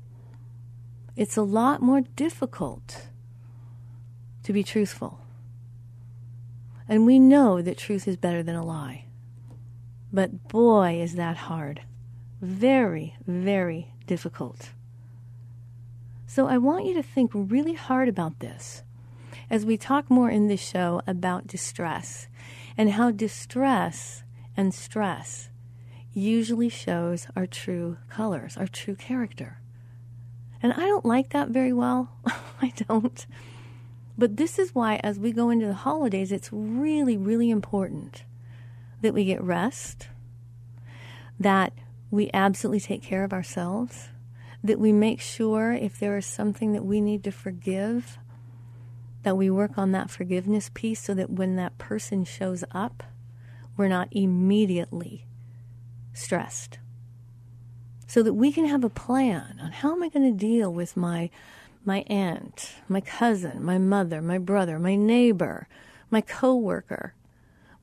It's 1.15 1.37
a 1.37 1.43
lot 1.43 1.83
more 1.83 2.01
difficult 2.01 3.05
to 4.41 4.51
be 4.51 4.63
truthful. 4.63 5.19
And 6.89 7.05
we 7.05 7.19
know 7.19 7.61
that 7.61 7.77
truth 7.77 8.07
is 8.07 8.17
better 8.17 8.41
than 8.41 8.55
a 8.55 8.65
lie. 8.65 9.05
But 10.11 10.47
boy, 10.47 10.99
is 10.99 11.13
that 11.17 11.37
hard. 11.37 11.81
Very, 12.41 13.15
very 13.27 13.93
difficult. 14.07 14.71
So 16.25 16.47
I 16.47 16.57
want 16.57 16.85
you 16.85 16.95
to 16.95 17.03
think 17.03 17.29
really 17.35 17.75
hard 17.75 18.09
about 18.09 18.39
this 18.39 18.81
as 19.49 19.65
we 19.65 19.77
talk 19.77 20.09
more 20.09 20.29
in 20.29 20.47
this 20.47 20.61
show 20.61 21.01
about 21.07 21.47
distress 21.47 22.27
and 22.77 22.91
how 22.91 23.11
distress 23.11 24.23
and 24.55 24.73
stress 24.73 25.49
usually 26.13 26.69
shows 26.69 27.27
our 27.35 27.45
true 27.45 27.97
colors, 28.09 28.57
our 28.57 28.67
true 28.67 28.95
character. 28.95 29.59
And 30.61 30.73
I 30.73 30.81
don't 30.81 31.05
like 31.05 31.29
that 31.29 31.49
very 31.49 31.73
well. 31.73 32.09
I 32.61 32.73
don't. 32.87 33.25
But 34.17 34.37
this 34.37 34.57
is 34.57 34.73
why, 34.73 34.99
as 35.03 35.19
we 35.19 35.31
go 35.31 35.51
into 35.51 35.67
the 35.67 35.75
holidays, 35.75 36.31
it's 36.31 36.49
really, 36.51 37.15
really 37.15 37.51
important 37.51 38.23
that 39.01 39.13
we 39.13 39.25
get 39.25 39.43
rest, 39.43 40.07
that 41.39 41.71
we 42.09 42.31
absolutely 42.33 42.79
take 42.79 43.03
care 43.03 43.23
of 43.23 43.31
ourselves, 43.31 44.09
that 44.63 44.79
we 44.79 44.91
make 44.91 45.21
sure 45.21 45.71
if 45.71 45.99
there 45.99 46.17
is 46.17 46.25
something 46.25 46.73
that 46.73 46.83
we 46.83 46.99
need 46.99 47.23
to 47.25 47.31
forgive, 47.31 48.17
that 49.23 49.37
we 49.37 49.49
work 49.49 49.77
on 49.77 49.91
that 49.91 50.09
forgiveness 50.09 50.69
piece 50.73 51.01
so 51.01 51.13
that 51.13 51.29
when 51.29 51.55
that 51.55 51.77
person 51.77 52.23
shows 52.23 52.63
up, 52.71 53.03
we're 53.75 53.87
not 53.87 54.07
immediately 54.11 55.25
stressed. 56.13 56.79
So 58.07 58.23
that 58.23 58.33
we 58.33 58.51
can 58.51 58.65
have 58.65 58.83
a 58.83 58.89
plan 58.89 59.59
on 59.61 59.71
how 59.71 59.91
am 59.91 60.01
I 60.01 60.09
going 60.09 60.31
to 60.31 60.37
deal 60.37 60.73
with 60.73 60.95
my 60.95 61.29
my 61.85 62.03
aunt, 62.07 62.73
my 62.89 62.99
cousin, 62.99 63.63
my 63.63 63.77
mother, 63.77 64.21
my 64.21 64.37
brother, 64.37 64.77
my 64.77 64.97
neighbor, 64.97 65.69
my 66.11 66.19
coworker 66.19 67.13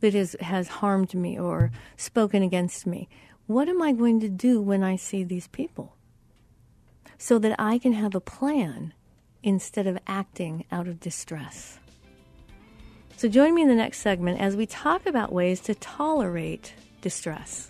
that 0.00 0.14
is, 0.14 0.36
has 0.40 0.68
harmed 0.68 1.14
me 1.14 1.38
or 1.38 1.72
spoken 1.96 2.42
against 2.42 2.86
me. 2.86 3.08
What 3.46 3.66
am 3.66 3.80
I 3.80 3.92
going 3.92 4.20
to 4.20 4.28
do 4.28 4.60
when 4.60 4.82
I 4.82 4.96
see 4.96 5.24
these 5.24 5.48
people? 5.48 5.96
So 7.16 7.38
that 7.38 7.58
I 7.58 7.78
can 7.78 7.94
have 7.94 8.14
a 8.14 8.20
plan 8.20 8.92
instead 9.44 9.86
of 9.86 9.98
acting 10.06 10.64
out 10.72 10.88
of 10.88 10.98
distress. 10.98 11.78
So 13.16 13.28
join 13.28 13.54
me 13.54 13.62
in 13.62 13.68
the 13.68 13.74
next 13.74 14.00
segment 14.00 14.40
as 14.40 14.56
we 14.56 14.66
talk 14.66 15.06
about 15.06 15.32
ways 15.32 15.60
to 15.62 15.74
tolerate 15.76 16.74
distress. 17.00 17.68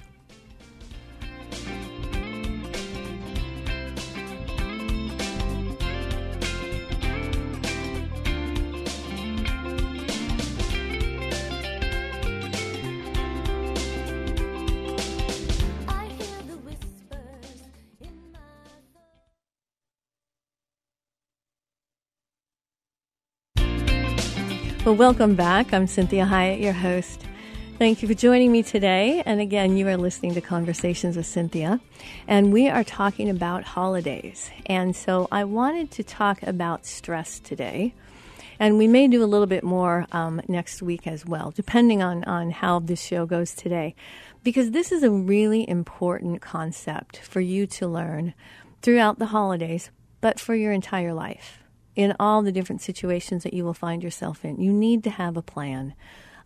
Well, 24.85 24.97
welcome 24.97 25.35
back. 25.35 25.73
I'm 25.73 25.87
Cinthia 25.87 26.29
Hiett, 26.29 26.61
your 26.61 26.75
host. 26.75 27.23
Thank 27.79 28.03
you 28.03 28.09
for 28.09 28.13
joining 28.13 28.53
me 28.53 28.63
today. 28.63 29.23
And 29.25 29.41
again, 29.41 29.79
you 29.79 29.89
are 29.89 29.97
listening 29.97 30.35
to 30.35 30.43
Conversations 30.43 31.17
with 31.17 31.25
Cinthia, 31.25 31.81
And 32.29 32.53
we 32.53 32.69
are 32.69 32.85
talking 32.85 33.31
about 33.31 33.65
holidays. 33.65 34.51
And 34.67 34.95
so 34.95 35.27
I 35.33 35.45
wanted 35.45 35.91
to 35.93 36.03
talk 36.03 36.43
about 36.43 36.85
stress 36.85 37.41
today. 37.41 37.95
And 38.59 38.77
we 38.77 38.87
may 38.87 39.09
do 39.09 39.25
a 39.25 39.27
little 39.27 39.47
bit 39.47 39.65
more 39.65 40.07
um, 40.13 40.43
next 40.49 40.83
week 40.83 41.07
as 41.07 41.25
well, 41.25 41.51
depending 41.51 42.03
on, 42.03 42.23
on 42.25 42.51
how 42.51 42.79
this 42.79 43.01
show 43.01 43.25
goes 43.25 43.55
today. 43.55 43.95
Because 44.43 44.73
this 44.73 44.93
is 44.93 45.03
a 45.03 45.11
really 45.11 45.67
important 45.67 46.43
concept 46.43 47.21
for 47.21 47.41
you 47.41 47.67
to 47.69 47.89
learn 47.89 48.35
throughout 48.83 49.19
the 49.19 49.27
holidays, 49.27 49.91
but 50.21 50.39
for 50.39 50.55
your 50.55 50.73
entire 50.73 51.15
life 51.15 51.64
in 51.97 52.15
all 52.19 52.43
the 52.43 52.53
different 52.53 52.83
situations 52.83 53.43
that 53.43 53.55
you 53.55 53.65
will 53.65 53.75
find 53.75 54.03
yourself 54.03 54.45
in. 54.45 54.61
You 54.61 54.73
need 54.73 55.05
to 55.05 55.11
have 55.11 55.37
a 55.37 55.43
plan 55.43 55.95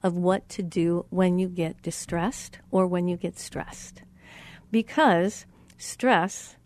of 0.02 0.14
what 0.14 0.48
to 0.50 0.62
do 0.62 1.06
when 1.10 1.38
you 1.38 1.48
get 1.48 1.82
distressed 1.82 2.58
or 2.70 2.86
when 2.86 3.08
you 3.08 3.16
get 3.16 3.38
stressed. 3.38 4.02
Because 4.70 5.46
stress 5.76 6.56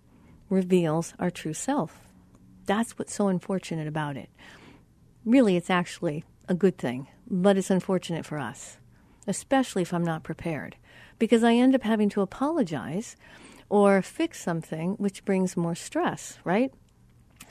reveals 0.48 1.14
our 1.18 1.30
true 1.30 1.54
self. 1.54 2.08
That's 2.66 2.98
what's 2.98 3.14
so 3.14 3.28
unfortunate 3.28 3.88
about 3.88 4.16
it. 4.16 4.28
Really, 5.24 5.56
it's 5.56 5.70
actually 5.70 6.24
a 6.48 6.54
good 6.54 6.76
thing, 6.76 7.06
but 7.28 7.56
it's 7.56 7.70
unfortunate 7.70 8.26
for 8.26 8.38
us, 8.38 8.78
especially 9.26 9.82
if 9.82 9.94
I'm 9.94 10.04
not 10.04 10.24
prepared, 10.24 10.76
because 11.18 11.44
I 11.44 11.54
end 11.54 11.74
up 11.74 11.82
having 11.82 12.08
to 12.10 12.20
apologize 12.20 13.16
or 13.68 14.02
fix 14.02 14.42
something 14.42 14.92
which 14.94 15.24
brings 15.24 15.56
more 15.56 15.74
stress, 15.74 16.38
right? 16.44 16.72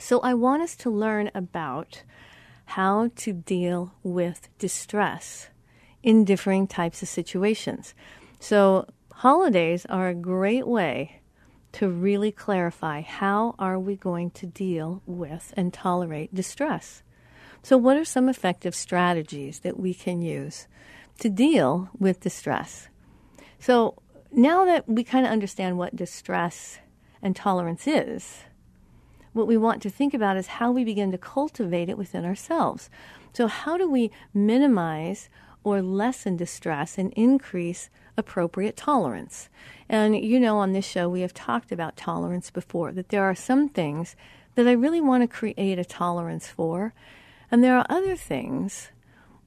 So 0.02 0.18
I 0.18 0.34
want 0.34 0.64
us 0.64 0.74
to 0.78 0.90
learn 0.90 1.30
about 1.32 2.02
how 2.64 3.12
to 3.14 3.32
deal 3.32 3.94
with 4.02 4.48
distress 4.58 5.48
in 6.02 6.24
differing 6.24 6.66
types 6.66 7.02
of 7.02 7.08
situations. 7.08 7.94
So 8.40 8.88
holidays 9.12 9.86
are 9.86 10.08
a 10.08 10.14
great 10.14 10.66
way 10.66 11.20
to 11.74 11.88
really 11.88 12.32
clarify 12.32 13.02
how 13.02 13.54
are 13.60 13.78
we 13.78 13.94
going 13.94 14.32
to 14.32 14.44
deal 14.44 15.02
with 15.06 15.54
and 15.56 15.72
tolerate 15.72 16.34
distress. 16.34 17.04
So 17.62 17.78
what 17.78 17.96
are 17.96 18.04
some 18.04 18.28
effective 18.28 18.74
strategies 18.74 19.60
that 19.60 19.78
we 19.78 19.94
can 19.94 20.20
use 20.20 20.66
to 21.20 21.30
deal 21.30 21.90
with 21.96 22.18
distress? 22.18 22.88
So 23.60 24.02
now 24.32 24.64
that 24.64 24.88
we 24.88 25.04
kind 25.04 25.24
of 25.24 25.30
understand 25.30 25.78
what 25.78 25.94
distress 25.94 26.80
and 27.22 27.36
tolerance 27.36 27.86
is, 27.86 28.42
what 29.32 29.46
we 29.46 29.56
want 29.56 29.82
to 29.82 29.90
think 29.90 30.14
about 30.14 30.36
is 30.36 30.46
how 30.46 30.70
we 30.70 30.84
begin 30.84 31.10
to 31.12 31.18
cultivate 31.18 31.88
it 31.88 31.98
within 31.98 32.24
ourselves. 32.24 32.90
So, 33.32 33.46
how 33.46 33.76
do 33.78 33.90
we 33.90 34.10
minimize 34.34 35.28
or 35.64 35.80
lessen 35.80 36.36
distress 36.36 36.98
and 36.98 37.12
increase 37.14 37.88
appropriate 38.16 38.76
tolerance? 38.76 39.48
And 39.88 40.16
you 40.16 40.38
know, 40.38 40.58
on 40.58 40.72
this 40.72 40.86
show, 40.86 41.08
we 41.08 41.22
have 41.22 41.34
talked 41.34 41.72
about 41.72 41.96
tolerance 41.96 42.50
before, 42.50 42.92
that 42.92 43.08
there 43.08 43.24
are 43.24 43.34
some 43.34 43.68
things 43.68 44.16
that 44.54 44.68
I 44.68 44.72
really 44.72 45.00
want 45.00 45.22
to 45.22 45.28
create 45.28 45.78
a 45.78 45.84
tolerance 45.84 46.48
for, 46.48 46.92
and 47.50 47.64
there 47.64 47.76
are 47.76 47.86
other 47.88 48.16
things 48.16 48.90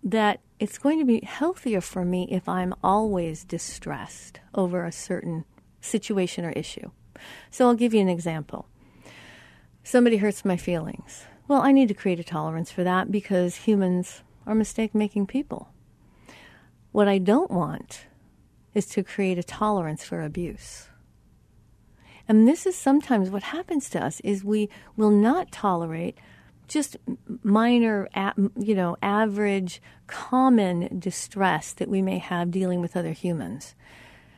that 0.04 0.40
it's 0.60 0.78
going 0.78 1.00
to 1.00 1.06
be 1.06 1.22
healthier 1.26 1.82
for 1.82 2.06
me 2.06 2.28
if 2.32 2.48
I'm 2.48 2.74
always 2.84 3.44
distressed 3.44 4.40
over 4.54 4.86
a 4.86 4.92
certain 4.92 5.46
situation 5.82 6.46
or 6.46 6.52
issue. 6.52 6.92
So 7.50 7.68
I'll 7.68 7.76
give 7.76 7.94
you 7.94 8.02
an 8.02 8.10
example. 8.10 8.68
Somebody 9.96 10.18
hurts 10.18 10.44
my 10.44 10.58
feelings. 10.58 11.24
Well, 11.48 11.62
I 11.62 11.72
need 11.72 11.88
to 11.88 11.94
create 11.94 12.20
a 12.20 12.24
tolerance 12.26 12.70
for 12.70 12.84
that 12.84 13.14
because 13.14 13.56
humans 13.56 14.24
are 14.46 14.54
mistake 14.54 14.94
making 14.94 15.28
people. 15.28 15.70
What 16.92 17.08
I 17.08 17.18
don't 17.18 17.50
want 17.50 18.08
is 18.74 18.88
to 18.88 19.04
create 19.04 19.38
a 19.38 19.44
tolerance 19.44 20.04
for 20.04 20.22
abuse. 20.22 20.90
And 22.28 22.46
this 22.46 22.66
is 22.66 22.76
sometimes 22.76 23.30
what 23.30 23.44
happens 23.44 23.90
to 23.92 24.04
us 24.04 24.20
is 24.20 24.44
we 24.44 24.70
will 24.98 25.12
not 25.12 25.54
tolerate 25.54 26.18
just 26.68 26.98
minor, 27.42 28.10
you 28.58 28.76
know, 28.76 28.98
average, 29.02 29.82
common 30.08 31.00
distress 31.00 31.72
that 31.72 31.88
we 31.88 32.02
may 32.02 32.18
have 32.18 32.52
dealing 32.52 32.82
with 32.82 32.98
other 32.98 33.14
humans. 33.14 33.76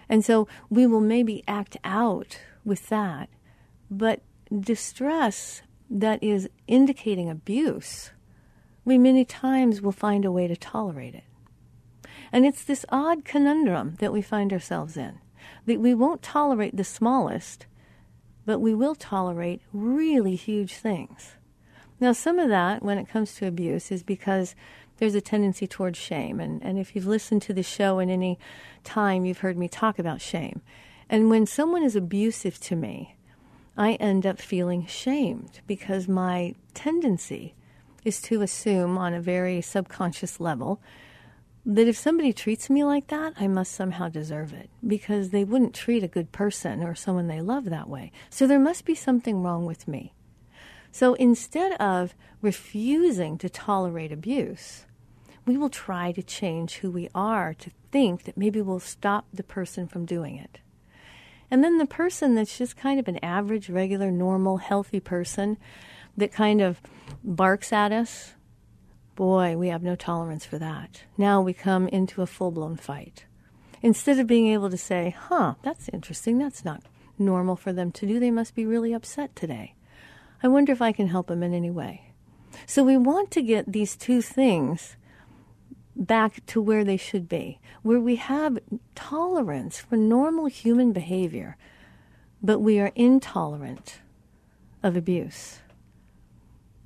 And 0.08 0.24
so 0.24 0.48
we 0.70 0.86
will 0.86 1.02
maybe 1.02 1.44
act 1.48 1.78
out 1.84 2.42
with 2.64 2.90
that. 2.90 3.30
But 3.90 4.22
distress 4.58 5.62
that 5.90 6.22
is 6.24 6.50
indicating 6.68 7.30
abuse, 7.30 8.12
we 8.86 8.98
many 8.98 9.26
times 9.26 9.82
will 9.82 9.92
find 9.92 10.26
a 10.26 10.32
way 10.32 10.48
to 10.48 10.56
tolerate 10.56 11.16
it. 11.16 11.24
And 12.32 12.46
it's 12.46 12.64
this 12.64 12.86
odd 12.90 13.26
conundrum 13.26 13.96
that 14.00 14.14
we 14.14 14.22
find 14.22 14.52
ourselves 14.52 14.98
in 14.98 15.20
that 15.66 15.80
we 15.80 15.94
won't 15.94 16.22
tolerate 16.22 16.76
the 16.76 16.84
smallest, 16.84 17.66
but 18.46 18.60
we 18.60 18.74
will 18.74 18.96
tolerate 18.96 19.62
really 19.74 20.36
huge 20.36 20.74
things. 20.74 21.36
Now, 22.00 22.14
some 22.14 22.40
of 22.40 22.50
that, 22.50 22.84
when 22.84 22.98
it 22.98 23.10
comes 23.10 23.36
to 23.36 23.48
abuse, 23.48 23.92
is 23.92 24.04
because 24.04 24.56
there's 24.98 25.16
a 25.16 25.22
tendency 25.22 25.68
towards 25.68 25.98
shame. 25.98 26.40
And, 26.40 26.64
and 26.64 26.80
if 26.80 26.96
you've 26.96 27.08
listened 27.08 27.42
to 27.44 27.54
the 27.54 27.64
show 27.64 28.00
in 28.00 28.10
any 28.10 28.40
time, 28.84 29.26
you've 29.26 29.40
heard 29.40 29.58
me 29.58 29.68
talk 29.68 30.00
about 30.00 30.22
shame. 30.22 30.62
And 31.10 31.30
when 31.30 31.46
someone 31.46 31.84
is 31.84 31.96
abusive 31.96 32.60
to 32.62 32.76
me, 32.76 33.17
I 33.78 33.94
end 33.94 34.26
up 34.26 34.40
feeling 34.40 34.88
shamed 34.88 35.62
because 35.68 36.08
my 36.08 36.56
tendency 36.74 37.54
is 38.04 38.20
to 38.24 38.42
assume 38.42 38.98
on 38.98 39.14
a 39.14 39.22
very 39.22 39.62
subconscious 39.62 40.40
level 40.40 40.82
that 41.64 41.88
if 41.88 41.98
somebody 41.98 42.34
treats 42.34 42.70
me 42.70 42.84
like 42.84 43.08
that, 43.08 43.34
I 43.38 43.48
must 43.48 43.74
somehow 43.74 44.10
deserve 44.10 44.54
it 44.54 44.70
because 44.86 45.30
they 45.30 45.44
wouldn't 45.44 45.76
treat 45.76 46.04
a 46.04 46.08
good 46.08 46.32
person 46.32 46.82
or 46.82 46.96
someone 46.96 47.28
they 47.28 47.42
love 47.42 47.66
that 47.66 47.90
way. 47.90 48.12
So 48.30 48.48
there 48.48 48.60
must 48.60 48.86
be 48.86 48.96
something 48.96 49.44
wrong 49.44 49.66
with 49.66 49.88
me. 49.88 50.14
So 50.92 51.14
instead 51.16 51.74
of 51.74 52.16
refusing 52.42 53.38
to 53.40 53.50
tolerate 53.50 54.12
abuse, 54.12 54.86
we 55.46 55.58
will 55.58 55.70
try 55.70 56.12
to 56.14 56.24
change 56.24 56.78
who 56.78 56.90
we 56.90 57.10
are 57.14 57.54
to 57.54 57.70
think 57.92 58.24
that 58.24 58.38
maybe 58.38 58.62
we'll 58.62 58.80
stop 58.80 59.28
the 59.32 59.44
person 59.44 59.88
from 59.88 60.06
doing 60.06 60.38
it. 60.38 60.60
And 61.50 61.64
then 61.64 61.78
the 61.78 61.86
person 61.86 62.36
that's 62.36 62.58
just 62.58 62.76
kind 62.76 63.00
of 63.00 63.08
an 63.08 63.24
average, 63.24 63.70
regular, 63.70 64.12
normal, 64.12 64.58
healthy 64.58 65.00
person 65.00 65.58
that 66.18 66.32
kind 66.32 66.62
of 66.62 66.82
barks 67.24 67.72
at 67.72 67.92
us, 67.92 68.34
boy, 69.16 69.56
we 69.56 69.70
have 69.70 69.84
no 69.84 69.96
tolerance 69.96 70.46
for 70.46 70.58
that. 70.60 71.04
Now 71.18 71.42
we 71.42 71.54
come 71.54 71.88
into 71.88 72.22
a 72.22 72.28
full 72.28 72.52
blown 72.52 72.76
fight. 72.76 73.26
Instead 73.82 74.20
of 74.20 74.28
being 74.28 74.48
able 74.48 74.70
to 74.70 74.78
say, 74.78 75.16
huh, 75.18 75.56
that's 75.62 75.90
interesting, 75.90 76.38
that's 76.38 76.66
not 76.66 76.84
normal 77.18 77.56
for 77.56 77.72
them 77.72 77.92
to 77.92 78.06
do, 78.06 78.20
they 78.20 78.32
must 78.32 78.56
be 78.56 78.66
really 78.66 78.94
upset 78.94 79.36
today. 79.36 79.76
I 80.44 80.48
wonder 80.48 80.72
if 80.72 80.82
I 80.82 80.92
can 80.92 81.08
help 81.08 81.28
them 81.28 81.44
in 81.44 81.54
any 81.54 81.72
way. 81.72 82.14
So 82.66 82.84
we 82.84 82.98
want 82.98 83.32
to 83.32 83.42
get 83.42 83.72
these 83.72 83.96
two 83.96 84.22
things 84.22 84.96
back 85.98 86.46
to 86.48 86.62
where 86.62 86.84
they 86.84 86.98
should 86.98 87.28
be, 87.28 87.60
where 87.82 88.00
we 88.00 88.16
have 88.16 88.60
tolerance 88.96 89.80
for 89.80 89.98
normal 89.98 90.46
human 90.46 90.94
behavior, 90.94 91.58
but 92.42 92.60
we 92.60 92.80
are 92.80 92.92
intolerant 92.96 94.00
of 94.84 94.96
abuse. 94.96 95.60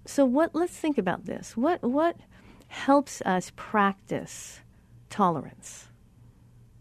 So 0.05 0.25
what 0.25 0.55
let's 0.55 0.73
think 0.73 0.97
about 0.97 1.25
this. 1.25 1.55
What 1.55 1.83
what 1.83 2.17
helps 2.67 3.21
us 3.21 3.51
practice 3.55 4.61
tolerance? 5.09 5.89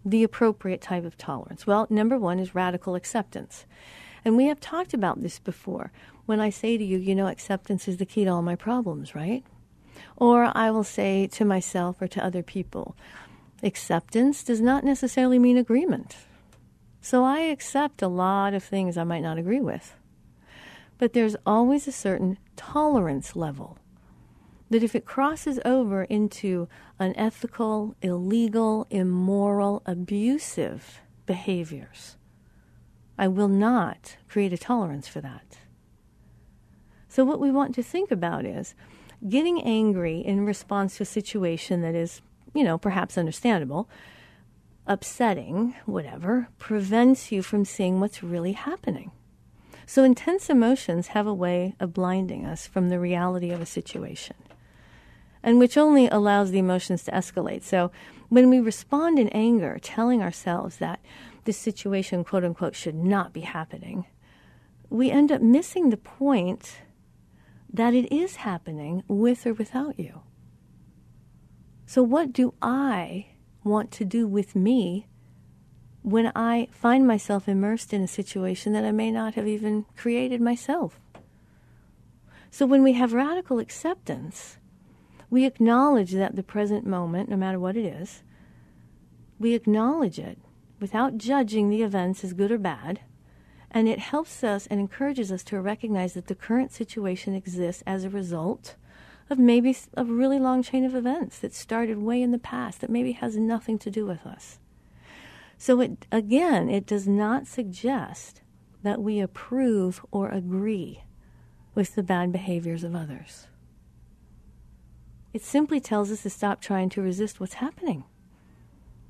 The 0.04 0.22
appropriate 0.22 0.80
type 0.80 1.04
of 1.04 1.18
tolerance. 1.18 1.66
Well, 1.66 1.86
number 1.90 2.16
1 2.16 2.38
is 2.38 2.54
radical 2.54 2.94
acceptance. 2.94 3.66
And 4.24 4.36
we 4.36 4.46
have 4.46 4.60
talked 4.60 4.94
about 4.94 5.20
this 5.20 5.38
before 5.38 5.92
when 6.26 6.40
I 6.40 6.50
say 6.50 6.78
to 6.78 6.84
you, 6.84 6.98
you 6.98 7.14
know, 7.14 7.26
acceptance 7.26 7.88
is 7.88 7.96
the 7.96 8.06
key 8.06 8.24
to 8.24 8.30
all 8.30 8.42
my 8.42 8.54
problems, 8.54 9.14
right? 9.14 9.44
Or 10.20 10.52
I 10.54 10.70
will 10.70 10.84
say 10.84 11.26
to 11.28 11.44
myself 11.44 12.00
or 12.00 12.06
to 12.08 12.24
other 12.24 12.42
people, 12.42 12.94
acceptance 13.62 14.44
does 14.44 14.60
not 14.60 14.84
necessarily 14.84 15.38
mean 15.38 15.56
agreement. 15.56 16.16
So 17.00 17.24
I 17.24 17.40
accept 17.40 18.02
a 18.02 18.08
lot 18.08 18.52
of 18.52 18.62
things 18.62 18.96
I 18.96 19.04
might 19.04 19.22
not 19.22 19.38
agree 19.38 19.60
with. 19.60 19.96
But 20.98 21.14
there's 21.14 21.36
always 21.46 21.88
a 21.88 21.92
certain 21.92 22.38
tolerance 22.56 23.34
level 23.34 23.78
that 24.68 24.82
if 24.82 24.94
it 24.94 25.06
crosses 25.06 25.58
over 25.64 26.04
into 26.04 26.68
unethical, 26.98 27.96
illegal, 28.02 28.86
immoral, 28.90 29.82
abusive 29.86 31.00
behaviors, 31.24 32.16
I 33.18 33.28
will 33.28 33.48
not 33.48 34.16
create 34.28 34.52
a 34.52 34.58
tolerance 34.58 35.08
for 35.08 35.22
that. 35.22 35.58
So, 37.08 37.24
what 37.24 37.40
we 37.40 37.50
want 37.50 37.74
to 37.74 37.82
think 37.82 38.10
about 38.12 38.44
is 38.44 38.74
getting 39.28 39.62
angry 39.62 40.20
in 40.20 40.46
response 40.46 40.96
to 40.96 41.02
a 41.02 41.06
situation 41.06 41.82
that 41.82 41.94
is, 41.94 42.22
you 42.54 42.64
know, 42.64 42.78
perhaps 42.78 43.18
understandable, 43.18 43.88
upsetting, 44.86 45.74
whatever, 45.86 46.48
prevents 46.58 47.30
you 47.30 47.42
from 47.42 47.64
seeing 47.64 48.00
what's 48.00 48.22
really 48.22 48.52
happening. 48.52 49.10
So, 49.86 50.04
intense 50.04 50.48
emotions 50.48 51.08
have 51.08 51.26
a 51.26 51.34
way 51.34 51.74
of 51.80 51.92
blinding 51.92 52.46
us 52.46 52.66
from 52.66 52.88
the 52.88 53.00
reality 53.00 53.50
of 53.50 53.60
a 53.60 53.66
situation, 53.66 54.36
and 55.42 55.58
which 55.58 55.76
only 55.76 56.06
allows 56.08 56.50
the 56.50 56.60
emotions 56.60 57.02
to 57.04 57.10
escalate. 57.10 57.64
So, 57.64 57.90
when 58.28 58.48
we 58.48 58.60
respond 58.60 59.18
in 59.18 59.28
anger, 59.30 59.78
telling 59.82 60.22
ourselves 60.22 60.76
that 60.76 61.00
this 61.44 61.56
situation, 61.56 62.22
quote 62.22 62.44
unquote, 62.44 62.76
should 62.76 62.94
not 62.94 63.32
be 63.32 63.40
happening, 63.40 64.06
we 64.88 65.10
end 65.10 65.32
up 65.32 65.42
missing 65.42 65.90
the 65.90 65.96
point 65.96 66.82
that 67.72 67.94
it 67.94 68.12
is 68.12 68.36
happening 68.36 69.02
with 69.06 69.46
or 69.46 69.54
without 69.54 69.98
you. 69.98 70.22
So, 71.86 72.02
what 72.02 72.32
do 72.32 72.54
I 72.62 73.26
want 73.64 73.90
to 73.92 74.04
do 74.04 74.26
with 74.26 74.54
me 74.54 75.06
when 76.02 76.32
I 76.34 76.68
find 76.70 77.06
myself 77.06 77.48
immersed 77.48 77.92
in 77.92 78.02
a 78.02 78.08
situation 78.08 78.72
that 78.72 78.84
I 78.84 78.92
may 78.92 79.10
not 79.10 79.34
have 79.34 79.46
even 79.46 79.86
created 79.96 80.40
myself? 80.40 81.00
So, 82.50 82.66
when 82.66 82.82
we 82.82 82.94
have 82.94 83.12
radical 83.12 83.58
acceptance, 83.58 84.58
we 85.30 85.44
acknowledge 85.44 86.12
that 86.12 86.36
the 86.36 86.42
present 86.42 86.86
moment, 86.86 87.28
no 87.28 87.36
matter 87.36 87.58
what 87.58 87.76
it 87.76 87.84
is, 87.84 88.22
we 89.38 89.54
acknowledge 89.54 90.18
it 90.18 90.38
without 90.80 91.18
judging 91.18 91.70
the 91.70 91.82
events 91.82 92.24
as 92.24 92.32
good 92.32 92.50
or 92.50 92.58
bad 92.58 93.00
and 93.70 93.88
it 93.88 93.98
helps 93.98 94.42
us 94.42 94.66
and 94.66 94.80
encourages 94.80 95.30
us 95.30 95.44
to 95.44 95.60
recognize 95.60 96.14
that 96.14 96.26
the 96.26 96.34
current 96.34 96.72
situation 96.72 97.34
exists 97.34 97.82
as 97.86 98.04
a 98.04 98.10
result 98.10 98.76
of 99.28 99.38
maybe 99.38 99.76
a 99.96 100.04
really 100.04 100.40
long 100.40 100.62
chain 100.62 100.84
of 100.84 100.94
events 100.94 101.38
that 101.38 101.54
started 101.54 101.98
way 101.98 102.20
in 102.20 102.32
the 102.32 102.38
past 102.38 102.80
that 102.80 102.90
maybe 102.90 103.12
has 103.12 103.36
nothing 103.36 103.78
to 103.78 103.90
do 103.90 104.04
with 104.04 104.26
us. 104.26 104.58
So, 105.56 105.80
it, 105.80 106.06
again, 106.10 106.68
it 106.68 106.86
does 106.86 107.06
not 107.06 107.46
suggest 107.46 108.40
that 108.82 109.00
we 109.00 109.20
approve 109.20 110.04
or 110.10 110.30
agree 110.30 111.04
with 111.74 111.94
the 111.94 112.02
bad 112.02 112.32
behaviors 112.32 112.82
of 112.82 112.96
others. 112.96 113.46
It 115.32 115.42
simply 115.42 115.78
tells 115.78 116.10
us 116.10 116.22
to 116.22 116.30
stop 116.30 116.60
trying 116.60 116.88
to 116.90 117.02
resist 117.02 117.38
what's 117.38 117.54
happening. 117.54 118.04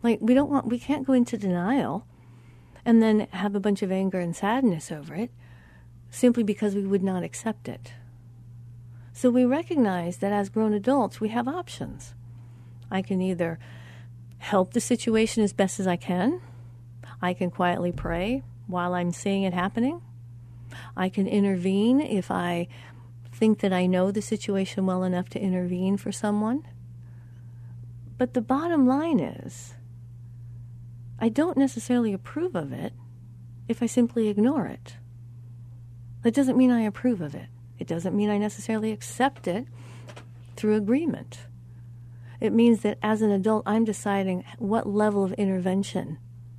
Like, 0.03 0.19
we 0.21 0.35
don't 0.35 0.51
want, 0.51 0.67
we 0.67 0.79
can't 0.79 1.07
go 1.07 1.13
into 1.13 1.39
denial 1.39 2.07
and 2.85 3.03
then 3.03 3.29
have 3.33 3.55
a 3.55 3.61
bunch 3.61 3.83
of 3.83 3.93
anger 3.93 4.19
and 4.21 4.35
sadness 4.35 4.91
over 4.91 5.15
it 5.15 5.31
simply 6.11 6.43
because 6.43 6.75
we 6.75 6.87
would 6.87 7.03
not 7.03 7.23
accept 7.23 7.69
it. 7.69 7.93
So 9.13 9.31
we 9.31 9.45
recognize 9.45 10.19
that 10.19 10.33
as 10.33 10.49
grown 10.49 10.73
adults, 10.73 11.21
we 11.21 11.29
have 11.29 11.47
options. 11.47 12.15
I 12.91 13.03
can 13.03 13.21
either 13.21 13.59
help 14.39 14.73
the 14.73 14.81
situation 14.81 15.45
as 15.45 15.53
best 15.53 15.79
as 15.79 15.87
I 15.87 15.97
can, 15.97 16.41
I 17.23 17.35
can 17.35 17.51
quietly 17.51 17.93
pray 17.93 18.43
while 18.67 18.95
I'm 18.95 19.13
seeing 19.13 19.43
it 19.43 19.53
happening. 19.53 20.01
I 20.97 21.09
can 21.09 21.27
intervene 21.27 22.01
if 22.01 22.31
I 22.31 22.69
think 23.33 23.61
that 23.61 23.73
I 23.73 23.87
know 23.87 24.11
the 24.11 24.23
situation 24.23 24.87
well 24.87 25.03
enough 25.03 25.29
to 25.31 25.41
intervene 25.41 25.97
for 25.97 26.13
someone. 26.13 26.67
But 28.17 28.35
the 28.35 28.41
bottom 28.41 28.87
line 28.87 29.21
is, 29.21 29.75
I 31.21 31.29
don't 31.29 31.59
necessarily 31.59 32.13
approve 32.13 32.55
of 32.55 32.73
it 32.73 32.95
if 33.69 33.83
I 33.83 33.87
simply 33.87 34.29
ignore 34.29 34.67
it. 34.67 34.97
That 36.23 36.35
doesn't 36.35 36.57
mean 36.57 36.71
I 36.71 36.83
approve 36.83 37.21
of 37.21 37.35
it. 37.35 37.49
It 37.79 37.87
doesn't 37.87 38.17
mean 38.17 38.31
I 38.31 38.39
necessarily 38.39 38.91
accept 38.91 39.47
it 39.47 39.67
through 40.57 40.77
agreement. 40.77 41.41
It 42.41 42.53
means 42.53 42.81
that 42.81 42.99
as 43.03 43.21
an 43.21 43.31
adult, 43.31 43.65
I'm 43.67 43.85
deciding 43.85 44.45
what 44.59 44.87
level 44.87 45.25
of 45.25 45.33
intervention 45.35 46.19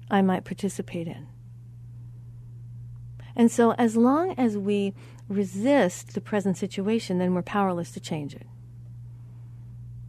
I 0.10 0.22
might 0.22 0.46
participate 0.46 1.08
in. 1.08 1.28
And 3.36 3.52
so, 3.52 3.74
as 3.74 3.96
long 3.96 4.34
as 4.38 4.58
we 4.58 4.94
resist 5.28 6.14
the 6.14 6.22
present 6.22 6.58
situation, 6.58 7.18
then 7.18 7.34
we're 7.34 7.42
powerless 7.42 7.92
to 7.92 8.00
change 8.00 8.36
it. 8.36 8.46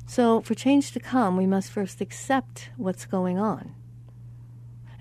So, 0.07 0.43
for 0.43 0.55
change 0.55 0.93
to 0.93 1.01
come, 1.01 1.37
we 1.37 1.47
must 1.47 1.71
first 1.71 2.01
accept 2.01 2.71
what's 2.77 3.07
going 3.07 3.39
on. 3.39 3.75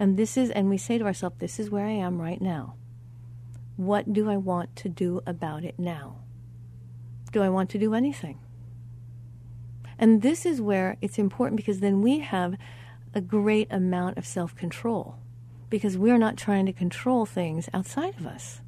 And 0.01 0.17
this 0.17 0.35
is, 0.35 0.49
and 0.49 0.67
we 0.67 0.79
say 0.79 0.97
to 0.97 1.05
ourselves, 1.05 1.35
this 1.37 1.59
is 1.59 1.69
where 1.69 1.85
I 1.85 1.91
am 1.91 2.19
right 2.19 2.41
now. 2.41 2.73
What 3.77 4.11
do 4.11 4.31
I 4.31 4.35
want 4.35 4.75
to 4.77 4.89
do 4.89 5.21
about 5.27 5.63
it 5.63 5.77
now? 5.77 6.23
Do 7.31 7.43
I 7.43 7.49
want 7.49 7.69
to 7.69 7.77
do 7.77 7.93
anything? 7.93 8.39
And 9.99 10.23
this 10.23 10.43
is 10.43 10.59
where 10.59 10.97
it's 11.01 11.19
important 11.19 11.57
because 11.57 11.81
then 11.81 12.01
we 12.01 12.17
have 12.17 12.55
a 13.13 13.21
great 13.21 13.67
amount 13.69 14.17
of 14.17 14.25
self 14.25 14.55
control 14.55 15.19
because 15.69 15.99
we're 15.99 16.17
not 16.17 16.35
trying 16.35 16.65
to 16.65 16.73
control 16.73 17.27
things 17.27 17.69
outside 17.71 18.17
of 18.17 18.25
us. 18.25 18.61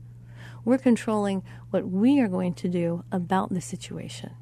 We're 0.64 0.78
controlling 0.78 1.42
what 1.72 1.90
we 1.90 2.20
are 2.20 2.28
going 2.28 2.54
to 2.54 2.70
do 2.70 3.06
about 3.12 3.52
the 3.52 3.60
situation. 3.60 4.36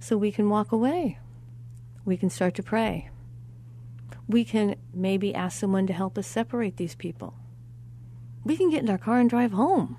So 0.00 0.16
we 0.16 0.32
can 0.32 0.50
walk 0.50 0.72
away. 0.72 1.20
We 2.04 2.16
can 2.16 2.28
start 2.28 2.56
to 2.56 2.62
pray. 2.64 3.08
We 4.28 4.44
can 4.44 4.76
maybe 4.94 5.34
ask 5.34 5.58
someone 5.58 5.86
to 5.86 5.92
help 5.92 6.16
us 6.16 6.26
separate 6.26 6.76
these 6.76 6.94
people. 6.94 7.34
We 8.44 8.56
can 8.56 8.70
get 8.70 8.82
in 8.82 8.90
our 8.90 8.98
car 8.98 9.18
and 9.18 9.30
drive 9.30 9.52
home. 9.52 9.98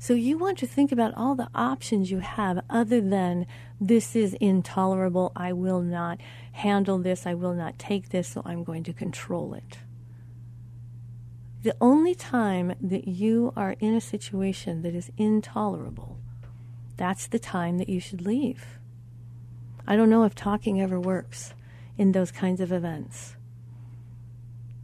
So 0.00 0.14
you 0.14 0.38
want 0.38 0.58
to 0.58 0.66
think 0.66 0.92
about 0.92 1.14
all 1.16 1.34
the 1.34 1.48
options 1.54 2.10
you 2.10 2.20
have 2.20 2.62
other 2.70 3.00
than 3.00 3.46
this 3.80 4.14
is 4.14 4.34
intolerable. 4.34 5.32
I 5.34 5.52
will 5.52 5.80
not 5.80 6.20
handle 6.52 6.98
this. 6.98 7.26
I 7.26 7.34
will 7.34 7.54
not 7.54 7.78
take 7.78 8.10
this, 8.10 8.28
so 8.28 8.42
I'm 8.44 8.62
going 8.62 8.84
to 8.84 8.92
control 8.92 9.54
it. 9.54 9.78
The 11.62 11.74
only 11.80 12.14
time 12.14 12.74
that 12.80 13.08
you 13.08 13.52
are 13.56 13.74
in 13.80 13.94
a 13.94 14.00
situation 14.00 14.82
that 14.82 14.94
is 14.94 15.10
intolerable, 15.16 16.18
that's 16.96 17.26
the 17.26 17.40
time 17.40 17.78
that 17.78 17.88
you 17.88 17.98
should 17.98 18.24
leave. 18.24 18.78
I 19.84 19.96
don't 19.96 20.10
know 20.10 20.22
if 20.22 20.36
talking 20.36 20.80
ever 20.80 21.00
works 21.00 21.54
in 21.98 22.12
those 22.12 22.30
kinds 22.30 22.60
of 22.60 22.72
events. 22.72 23.34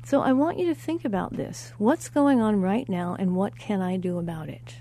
So 0.05 0.21
I 0.21 0.35
want 0.35 0.59
you 0.59 0.67
to 0.67 0.75
think 0.75 1.05
about 1.07 1.35
this. 1.35 1.73
What's 1.79 2.11
going 2.11 2.43
on 2.43 2.61
right 2.61 2.87
now, 2.89 3.17
and 3.19 3.35
what 3.35 3.57
can 3.59 3.81
I 3.81 3.97
do 3.97 4.19
about 4.19 4.51
it, 4.51 4.77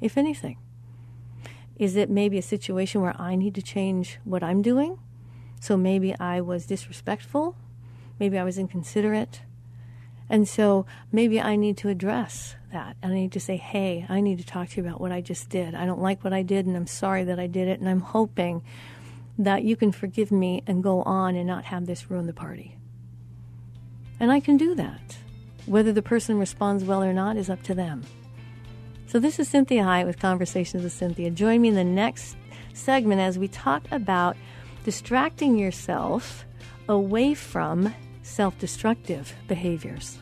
if 0.00 0.18
anything? 0.18 0.58
Is 1.78 1.96
it 1.96 2.10
maybe 2.10 2.36
a 2.36 2.42
situation 2.42 3.00
where 3.00 3.18
I 3.18 3.36
need 3.36 3.54
to 3.54 3.62
change 3.62 4.18
what 4.24 4.42
I'm 4.42 4.60
doing? 4.60 4.98
So 5.60 5.76
maybe 5.76 6.14
I 6.20 6.40
was 6.40 6.66
disrespectful, 6.66 7.56
maybe 8.18 8.36
I 8.36 8.44
was 8.44 8.58
inconsiderate. 8.58 9.40
And 10.28 10.46
so 10.46 10.84
maybe 11.10 11.40
I 11.40 11.56
need 11.56 11.78
to 11.78 11.88
address 11.88 12.54
that. 12.70 12.96
And 13.02 13.12
I 13.12 13.16
need 13.16 13.32
to 13.32 13.40
say, 13.40 13.56
hey, 13.56 14.04
I 14.10 14.20
need 14.20 14.38
to 14.38 14.44
talk 14.44 14.68
to 14.68 14.76
you 14.76 14.86
about 14.86 15.00
what 15.00 15.10
I 15.10 15.22
just 15.22 15.48
did. 15.48 15.74
I 15.74 15.86
don't 15.86 16.02
like 16.02 16.22
what 16.22 16.34
I 16.34 16.42
did, 16.42 16.66
and 16.66 16.76
I'm 16.76 16.86
sorry 16.86 17.24
that 17.24 17.40
I 17.40 17.46
did 17.46 17.66
it, 17.66 17.80
and 17.80 17.88
I'm 17.88 18.00
hoping 18.00 18.62
that 19.38 19.62
you 19.62 19.76
can 19.76 19.92
forgive 19.92 20.32
me 20.32 20.62
and 20.66 20.82
go 20.82 21.02
on 21.02 21.36
and 21.36 21.46
not 21.46 21.64
have 21.64 21.86
this 21.86 22.10
ruin 22.10 22.26
the 22.26 22.32
party. 22.32 22.76
And 24.20 24.32
I 24.32 24.40
can 24.40 24.56
do 24.56 24.74
that. 24.74 25.16
Whether 25.66 25.92
the 25.92 26.02
person 26.02 26.38
responds 26.38 26.82
well 26.82 27.02
or 27.04 27.12
not 27.12 27.36
is 27.36 27.48
up 27.48 27.62
to 27.64 27.74
them. 27.74 28.02
So, 29.06 29.18
this 29.18 29.38
is 29.38 29.48
Cinthia 29.48 29.84
Hiett 29.84 30.06
with 30.06 30.18
Conversations 30.18 30.82
with 30.82 30.92
Cinthia. 30.92 31.32
Join 31.32 31.62
me 31.62 31.68
in 31.68 31.74
the 31.74 31.84
next 31.84 32.36
segment 32.74 33.20
as 33.20 33.38
we 33.38 33.48
talk 33.48 33.82
about 33.90 34.36
distracting 34.84 35.58
yourself 35.58 36.44
away 36.88 37.34
from 37.34 37.94
self 38.22 38.58
destructive 38.58 39.34
behaviors. 39.46 40.18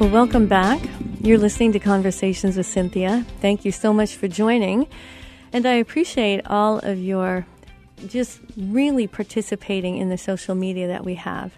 Well, 0.00 0.08
welcome 0.08 0.48
back. 0.48 0.82
You're 1.20 1.38
listening 1.38 1.70
to 1.70 1.78
Conversations 1.78 2.56
with 2.56 2.66
Cinthia. 2.66 3.24
Thank 3.40 3.64
you 3.64 3.70
so 3.70 3.92
much 3.92 4.16
for 4.16 4.26
joining. 4.26 4.88
And 5.52 5.64
I 5.66 5.74
appreciate 5.74 6.44
all 6.46 6.80
of 6.80 6.98
your 6.98 7.46
just 8.08 8.40
really 8.56 9.06
participating 9.06 9.96
in 9.98 10.08
the 10.08 10.18
social 10.18 10.56
media 10.56 10.88
that 10.88 11.04
we 11.04 11.14
have. 11.14 11.56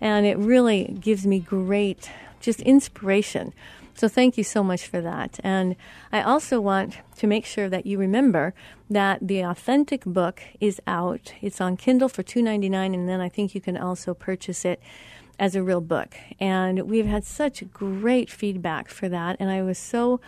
And 0.00 0.24
it 0.26 0.38
really 0.38 0.96
gives 1.00 1.26
me 1.26 1.40
great 1.40 2.08
just 2.38 2.60
inspiration. 2.60 3.52
So 3.94 4.06
thank 4.06 4.38
you 4.38 4.44
so 4.44 4.62
much 4.62 4.86
for 4.86 5.00
that. 5.00 5.40
And 5.42 5.74
I 6.12 6.22
also 6.22 6.60
want 6.60 6.98
to 7.16 7.26
make 7.26 7.44
sure 7.44 7.68
that 7.68 7.84
you 7.84 7.98
remember 7.98 8.54
that 8.90 9.26
the 9.26 9.40
authentic 9.40 10.04
book 10.04 10.40
is 10.60 10.80
out. 10.86 11.34
It's 11.42 11.60
on 11.60 11.76
Kindle 11.76 12.08
for 12.08 12.22
$2.99 12.22 12.94
and 12.94 13.08
then 13.08 13.20
I 13.20 13.28
think 13.28 13.56
you 13.56 13.60
can 13.60 13.76
also 13.76 14.14
purchase 14.14 14.64
it 14.64 14.80
as 15.42 15.56
a 15.56 15.62
real 15.62 15.80
book. 15.80 16.14
And 16.38 16.82
we've 16.82 17.04
had 17.04 17.24
such 17.24 17.68
great 17.72 18.30
feedback 18.30 18.88
for 18.88 19.08
that 19.08 19.36
and 19.40 19.50
I 19.50 19.60
was 19.60 19.76
so 19.76 20.20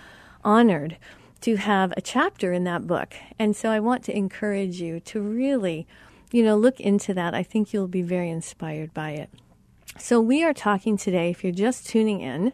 honored 0.42 0.96
to 1.42 1.54
have 1.54 1.94
a 1.96 2.00
chapter 2.00 2.52
in 2.52 2.64
that 2.64 2.88
book. 2.88 3.14
And 3.38 3.54
so 3.54 3.70
I 3.70 3.78
want 3.78 4.02
to 4.04 4.16
encourage 4.16 4.80
you 4.80 4.98
to 4.98 5.20
really, 5.20 5.86
you 6.32 6.42
know, 6.42 6.56
look 6.56 6.80
into 6.80 7.14
that. 7.14 7.32
I 7.32 7.44
think 7.44 7.72
you'll 7.72 7.86
be 7.86 8.02
very 8.02 8.28
inspired 8.28 8.92
by 8.92 9.10
it. 9.10 9.30
So 10.00 10.20
we 10.20 10.42
are 10.42 10.52
talking 10.52 10.96
today, 10.96 11.30
if 11.30 11.44
you're 11.44 11.52
just 11.52 11.86
tuning 11.86 12.20
in, 12.20 12.52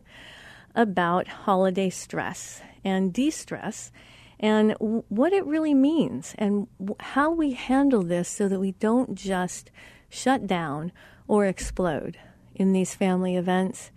about 0.75 1.29
holiday 1.29 1.89
stress 1.89 2.61
and 2.85 3.11
de 3.11 3.31
stress 3.31 3.91
and 4.39 4.75
what 4.79 5.33
it 5.33 5.47
really 5.47 5.73
means 5.73 6.35
and 6.37 6.69
how 7.01 7.31
we 7.31 7.53
handle 7.53 8.03
this 8.03 8.29
so 8.29 8.49
that 8.49 8.61
we 8.61 8.73
don't 8.73 9.15
just 9.15 9.71
shut 10.11 10.47
down 10.47 10.93
or 11.27 11.47
explode 11.47 12.19
in 12.61 12.73
these 12.73 12.95
family 12.95 13.37
events 13.37 13.91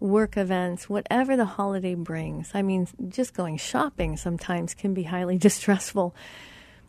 work 0.00 0.36
events, 0.38 0.88
whatever 0.88 1.36
the 1.36 1.44
holiday 1.44 1.94
brings. 1.94 2.50
I 2.54 2.62
mean, 2.62 2.88
just 3.10 3.34
going 3.34 3.58
shopping 3.58 4.16
sometimes 4.16 4.74
can 4.74 4.94
be 4.94 5.04
highly 5.04 5.36
distressful. 5.48 6.14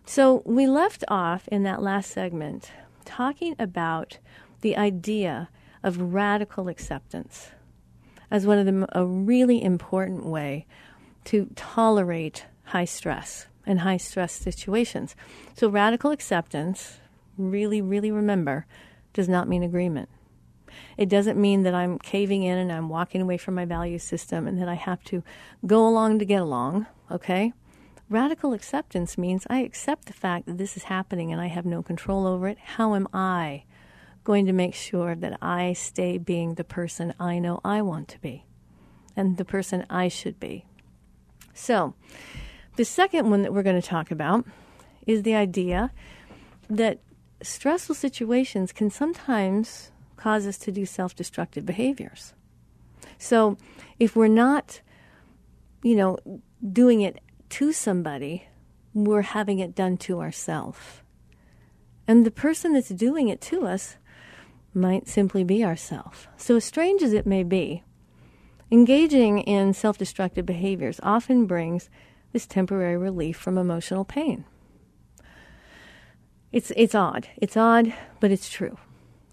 So, 0.06 0.42
we 0.46 0.66
left 0.66 1.04
off 1.10 1.48
in 1.50 1.64
that 1.64 1.82
last 1.82 2.12
segment 2.12 2.72
talking 3.06 3.56
about 3.60 4.18
the 4.62 4.78
idea 4.78 5.50
of 5.84 6.14
radical 6.14 6.68
acceptance 6.68 7.52
as 8.30 8.48
one 8.48 8.58
of 8.58 8.66
the 8.66 8.88
a 8.98 9.06
really 9.06 9.62
important 9.62 10.26
way 10.26 10.66
to 11.26 11.50
tolerate 11.56 12.46
high 12.66 12.86
stress 12.86 13.48
and 13.66 13.82
high 13.82 13.98
stress 13.98 14.32
situations. 14.32 15.16
So 15.56 15.70
radical 15.70 16.12
acceptance, 16.12 17.00
really 17.38 17.82
really 17.82 18.12
remember, 18.12 18.66
does 19.14 19.28
not 19.28 19.48
mean 19.48 19.64
agreement. 19.64 20.10
It 20.98 21.10
doesn't 21.10 21.40
mean 21.40 21.64
that 21.64 21.74
I'm 21.74 22.00
caving 22.00 22.44
in 22.44 22.58
and 22.58 22.72
I'm 22.72 22.90
walking 22.90 23.22
away 23.22 23.38
from 23.38 23.56
my 23.56 23.66
value 23.66 24.00
system 24.00 24.48
and 24.48 24.62
that 24.62 24.70
I 24.70 24.76
have 24.76 25.04
to 25.06 25.24
go 25.66 25.88
along 25.88 26.20
to 26.20 26.26
get 26.26 26.42
along, 26.42 26.88
okay? 27.10 27.54
Radical 28.10 28.54
acceptance 28.54 29.18
means 29.18 29.48
I 29.50 29.60
accept 29.60 30.06
the 30.08 30.14
fact 30.14 30.46
that 30.46 30.58
this 30.58 30.76
is 30.76 30.84
happening 30.84 31.32
and 31.32 31.40
I 31.40 31.48
have 31.48 31.66
no 31.66 31.82
control 31.82 32.28
over 32.28 32.48
it. 32.48 32.58
How 32.60 32.94
am 32.96 33.08
I 33.14 33.64
going 34.24 34.46
to 34.46 34.54
make 34.54 34.74
sure 34.74 35.16
that 35.16 35.38
I 35.42 35.74
stay 35.74 36.18
being 36.18 36.56
the 36.56 36.64
person 36.64 37.14
I 37.20 37.40
know 37.40 37.62
I 37.64 37.82
want 37.82 38.08
to 38.10 38.20
be 38.20 38.46
and 39.16 39.38
the 39.38 39.46
person 39.46 39.86
I 39.90 40.10
should 40.10 40.40
be? 40.40 40.66
So, 41.54 41.94
the 42.76 42.86
second 42.86 43.30
one 43.30 43.44
that 43.44 43.54
we're 43.54 43.64
going 43.64 43.82
to 43.82 43.88
talk 43.88 44.12
about 44.12 44.46
is 45.08 45.24
the 45.24 45.36
idea 45.36 45.92
that 46.70 47.00
stressful 47.42 47.96
situations 47.96 48.72
can 48.72 48.90
sometimes 48.90 49.92
cause 50.22 50.46
us 50.48 50.58
to 50.60 50.72
do 50.72 50.86
self 50.86 51.16
destructive 51.16 51.66
behaviors. 51.66 52.34
So 53.18 53.58
if 54.00 54.16
we're 54.16 54.28
not, 54.28 54.82
you 55.84 55.96
know, 55.96 56.18
doing 56.72 57.02
it 57.02 57.20
to 57.50 57.72
somebody, 57.74 58.48
we're 58.94 59.22
having 59.22 59.60
it 59.60 59.76
done 59.76 59.98
to 59.98 60.22
ourselves. 60.22 61.02
And 62.08 62.26
the 62.26 62.32
person 62.32 62.74
that's 62.74 62.90
doing 62.90 63.30
it 63.30 63.42
to 63.42 63.66
us 63.66 63.98
might 64.74 65.08
simply 65.08 65.44
be 65.44 65.64
ourself. 65.64 66.28
So 66.38 66.56
as 66.56 66.66
strange 66.66 67.02
as 67.04 67.14
it 67.14 67.26
may 67.26 67.44
be, 67.44 67.84
Engaging 68.72 69.40
in 69.40 69.74
self 69.74 69.98
destructive 69.98 70.46
behaviors 70.46 71.02
often 71.04 71.46
brings 71.46 71.90
this 72.32 72.48
temporary 72.48 72.96
relief 72.96 73.36
from 73.36 73.58
emotional 73.58 74.06
pain. 74.06 74.46
It's, 76.54 76.72
it's 76.78 76.96
odd. 76.96 77.28
It's 77.36 77.58
odd, 77.58 77.94
but 78.22 78.32
it's 78.32 78.50
true. 78.50 78.78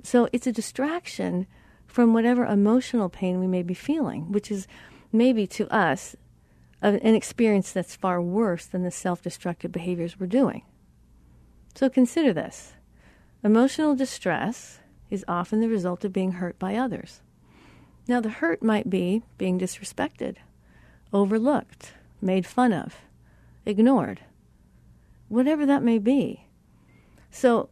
So 0.03 0.29
it's 0.33 0.47
a 0.47 0.53
distraction 0.53 1.47
from 1.87 2.13
whatever 2.13 2.45
emotional 2.45 3.09
pain 3.09 3.41
we 3.41 3.47
may 3.47 3.63
be 3.63 3.75
feeling, 3.75 4.31
which 4.33 4.51
is 4.51 4.67
maybe 5.13 5.47
to 5.47 5.73
us 5.75 6.17
an 6.81 7.15
experience 7.15 7.73
that's 7.73 7.97
far 7.97 8.23
worse 8.23 8.67
than 8.67 8.85
the 8.85 8.91
self 8.91 9.23
destructive 9.23 9.73
behaviors 9.73 10.19
we're 10.19 10.27
doing. 10.27 10.63
So 11.75 11.89
consider 11.89 12.33
this 12.33 12.75
emotional 13.43 13.95
distress 13.95 14.81
is 15.11 15.25
often 15.27 15.61
the 15.61 15.69
result 15.69 16.05
of 16.05 16.13
being 16.13 16.33
hurt 16.33 16.59
by 16.59 16.77
others. 16.77 17.21
Now, 18.07 18.21
the 18.21 18.31
hurt 18.31 18.63
might 18.63 18.89
be 18.89 19.23
being 19.37 19.59
disrespected, 19.59 20.37
overlooked, 21.13 21.93
made 22.21 22.47
fun 22.47 22.73
of, 22.73 22.97
ignored, 23.67 24.21
whatever 25.29 25.67
that 25.67 25.83
may 25.83 25.99
be. 25.99 26.47
So, 27.31 27.69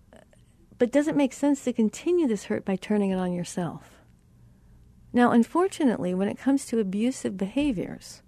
but 0.78 0.92
does 0.92 1.08
it 1.08 1.16
make 1.16 1.32
sense 1.32 1.64
to 1.64 1.72
continue 1.72 2.26
this 2.26 2.44
hurt 2.44 2.64
by 2.64 2.76
turning 2.76 3.10
it 3.10 3.16
on 3.16 3.32
yourself? 3.32 3.90
Now, 5.12 5.30
unfortunately, 5.30 6.12
when 6.14 6.28
it 6.28 6.38
comes 6.38 6.66
to 6.66 6.78
abusive 6.78 7.38
behaviors, 7.38 8.22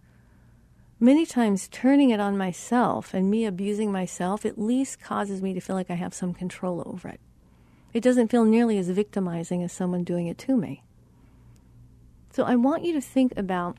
many 0.99 1.27
times 1.27 1.69
turning 1.69 2.11
it 2.11 2.21
on 2.21 2.39
myself 2.39 3.13
and 3.13 3.31
me 3.31 3.45
abusing 3.45 3.93
myself 3.93 4.47
at 4.47 4.59
least 4.59 5.01
causes 5.01 5.43
me 5.43 5.53
to 5.53 5.61
feel 5.61 5.77
like 5.77 5.91
I 5.91 5.95
have 5.95 6.15
some 6.15 6.33
control 6.33 6.83
over 6.87 7.09
it. 7.09 7.21
It 7.93 8.03
doesn't 8.03 8.31
feel 8.31 8.45
nearly 8.45 8.79
as 8.79 8.89
victimizing 8.89 9.63
as 9.63 9.73
someone 9.73 10.05
doing 10.05 10.27
it 10.27 10.39
to 10.39 10.57
me. 10.57 10.83
So 12.31 12.45
I 12.45 12.57
want 12.57 12.85
you 12.85 12.93
to 12.95 13.01
think 13.01 13.37
about 13.37 13.77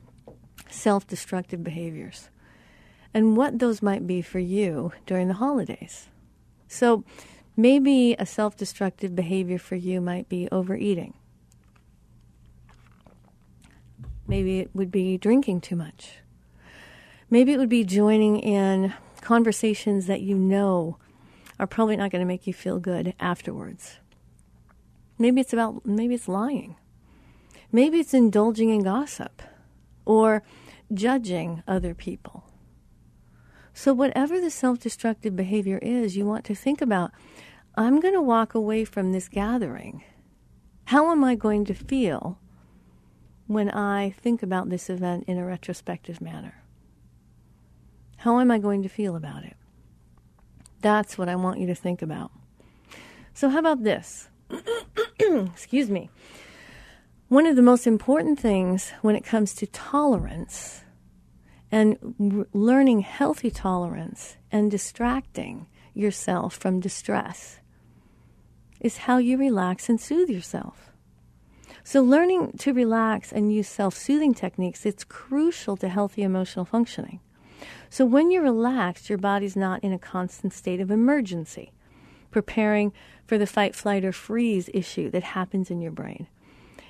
self 0.68 1.06
destructive 1.06 1.64
behaviors 1.64 2.28
and 3.12 3.36
what 3.36 3.58
those 3.58 3.82
might 3.82 4.06
be 4.06 4.22
for 4.22 4.38
you 4.38 4.92
during 5.06 5.28
the 5.28 5.34
holidays. 5.34 6.08
So 6.68 7.04
maybe 7.60 8.16
a 8.18 8.26
self 8.26 8.56
destructive 8.56 9.14
behavior 9.14 9.58
for 9.58 9.76
you 9.76 10.00
might 10.00 10.28
be 10.28 10.48
overeating. 10.50 11.14
Maybe 14.26 14.60
it 14.60 14.70
would 14.74 14.90
be 14.90 15.18
drinking 15.18 15.60
too 15.60 15.76
much. 15.76 16.18
Maybe 17.28 17.52
it 17.52 17.58
would 17.58 17.68
be 17.68 17.84
joining 17.84 18.38
in 18.40 18.94
conversations 19.20 20.06
that 20.06 20.20
you 20.20 20.36
know 20.36 20.98
are 21.58 21.66
probably 21.66 21.96
not 21.96 22.10
going 22.10 22.20
to 22.20 22.26
make 22.26 22.46
you 22.46 22.54
feel 22.54 22.78
good 22.78 23.14
afterwards. 23.20 23.98
Maybe 25.18 25.40
it's 25.40 25.52
about 25.52 25.84
maybe 25.84 26.14
it's 26.14 26.28
lying. 26.28 26.76
Maybe 27.72 28.00
it's 28.00 28.14
indulging 28.14 28.70
in 28.70 28.82
gossip 28.82 29.42
or 30.04 30.42
judging 30.92 31.62
other 31.68 31.94
people. 31.94 32.44
So, 33.74 33.92
whatever 33.92 34.40
the 34.40 34.50
self 34.50 34.78
destructive 34.78 35.36
behavior 35.36 35.78
is, 35.78 36.16
you 36.16 36.24
want 36.24 36.44
to 36.46 36.54
think 36.54 36.80
about 36.80 37.12
I'm 37.80 37.98
going 37.98 38.12
to 38.12 38.20
walk 38.20 38.54
away 38.54 38.84
from 38.84 39.12
this 39.12 39.26
gathering. 39.26 40.04
How 40.84 41.10
am 41.12 41.24
I 41.24 41.34
going 41.34 41.64
to 41.64 41.72
feel 41.72 42.38
when 43.46 43.70
I 43.70 44.10
think 44.10 44.42
about 44.42 44.68
this 44.68 44.90
event 44.90 45.24
in 45.26 45.38
a 45.38 45.46
retrospective 45.46 46.20
manner? 46.20 46.62
How 48.18 48.38
am 48.38 48.50
I 48.50 48.58
going 48.58 48.82
to 48.82 48.90
feel 48.90 49.16
about 49.16 49.44
it? 49.44 49.56
That's 50.82 51.16
what 51.16 51.30
I 51.30 51.36
want 51.36 51.58
you 51.58 51.66
to 51.68 51.74
think 51.74 52.02
about. 52.02 52.30
So, 53.32 53.48
how 53.48 53.60
about 53.60 53.82
this? 53.82 54.28
Excuse 55.18 55.88
me. 55.88 56.10
One 57.28 57.46
of 57.46 57.56
the 57.56 57.62
most 57.62 57.86
important 57.86 58.38
things 58.38 58.92
when 59.00 59.16
it 59.16 59.24
comes 59.24 59.54
to 59.54 59.66
tolerance 59.66 60.82
and 61.72 61.96
r- 62.20 62.46
learning 62.52 63.00
healthy 63.00 63.50
tolerance 63.50 64.36
and 64.52 64.70
distracting 64.70 65.66
yourself 65.94 66.54
from 66.54 66.78
distress 66.78 67.59
is 68.80 68.98
how 68.98 69.18
you 69.18 69.36
relax 69.36 69.88
and 69.88 70.00
soothe 70.00 70.30
yourself. 70.30 70.90
So, 71.84 72.02
learning 72.02 72.52
to 72.58 72.72
relax 72.72 73.32
and 73.32 73.52
use 73.52 73.68
self 73.68 73.94
soothing 73.94 74.34
techniques, 74.34 74.84
it's 74.84 75.04
crucial 75.04 75.76
to 75.78 75.88
healthy 75.88 76.22
emotional 76.22 76.64
functioning. 76.64 77.20
So, 77.88 78.04
when 78.04 78.30
you're 78.30 78.42
relaxed, 78.42 79.08
your 79.08 79.18
body's 79.18 79.56
not 79.56 79.82
in 79.82 79.92
a 79.92 79.98
constant 79.98 80.52
state 80.52 80.80
of 80.80 80.90
emergency, 80.90 81.72
preparing 82.30 82.92
for 83.26 83.38
the 83.38 83.46
fight, 83.46 83.74
flight, 83.74 84.04
or 84.04 84.12
freeze 84.12 84.68
issue 84.74 85.10
that 85.10 85.22
happens 85.22 85.70
in 85.70 85.80
your 85.80 85.92
brain. 85.92 86.26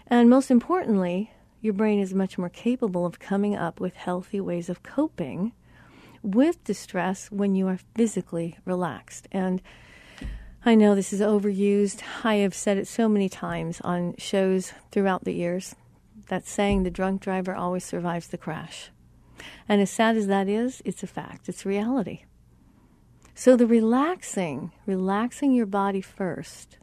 And 0.07 0.29
most 0.29 0.51
importantly, 0.51 1.31
your 1.61 1.75
brain 1.75 2.01
is 2.01 2.15
much 2.15 2.37
more 2.37 2.49
capable 2.49 3.07
of 3.07 3.19
coming 3.19 3.55
up 3.55 3.81
with 3.81 3.95
healthy 3.95 4.41
ways 4.41 4.69
of 4.69 4.83
coping 4.83 5.53
with 6.23 6.63
distress 6.65 7.31
when 7.31 7.55
you 7.55 7.67
are 7.69 7.79
physically 7.95 8.59
relaxed. 8.65 9.29
And 9.31 9.63
I 10.63 10.75
know 10.75 10.95
this 10.95 11.13
is 11.13 11.23
overused. 11.23 12.03
I 12.23 12.37
have 12.37 12.55
said 12.55 12.77
it 12.77 12.87
so 12.87 13.09
many 13.09 13.31
times 13.31 13.81
on 13.81 14.15
shows 14.19 14.75
throughout 14.91 15.25
the 15.25 15.33
years 15.33 15.75
that 16.29 16.47
saying 16.47 16.83
the 16.83 16.91
drunk 16.91 17.23
driver 17.23 17.55
always 17.55 17.85
survives 17.85 18.29
the 18.29 18.37
crash. 18.37 18.91
And 19.67 19.81
as 19.81 19.91
sad 19.91 20.19
as 20.19 20.27
that 20.27 20.49
is, 20.49 20.83
it's 20.85 21.03
a 21.03 21.07
fact, 21.07 21.49
it's 21.49 21.65
reality. 21.65 22.25
So 23.35 23.57
the 23.57 23.67
relaxing, 23.67 24.71
relaxing 24.85 25.53
your 25.53 25.65
body 25.65 26.03
first, 26.03 26.77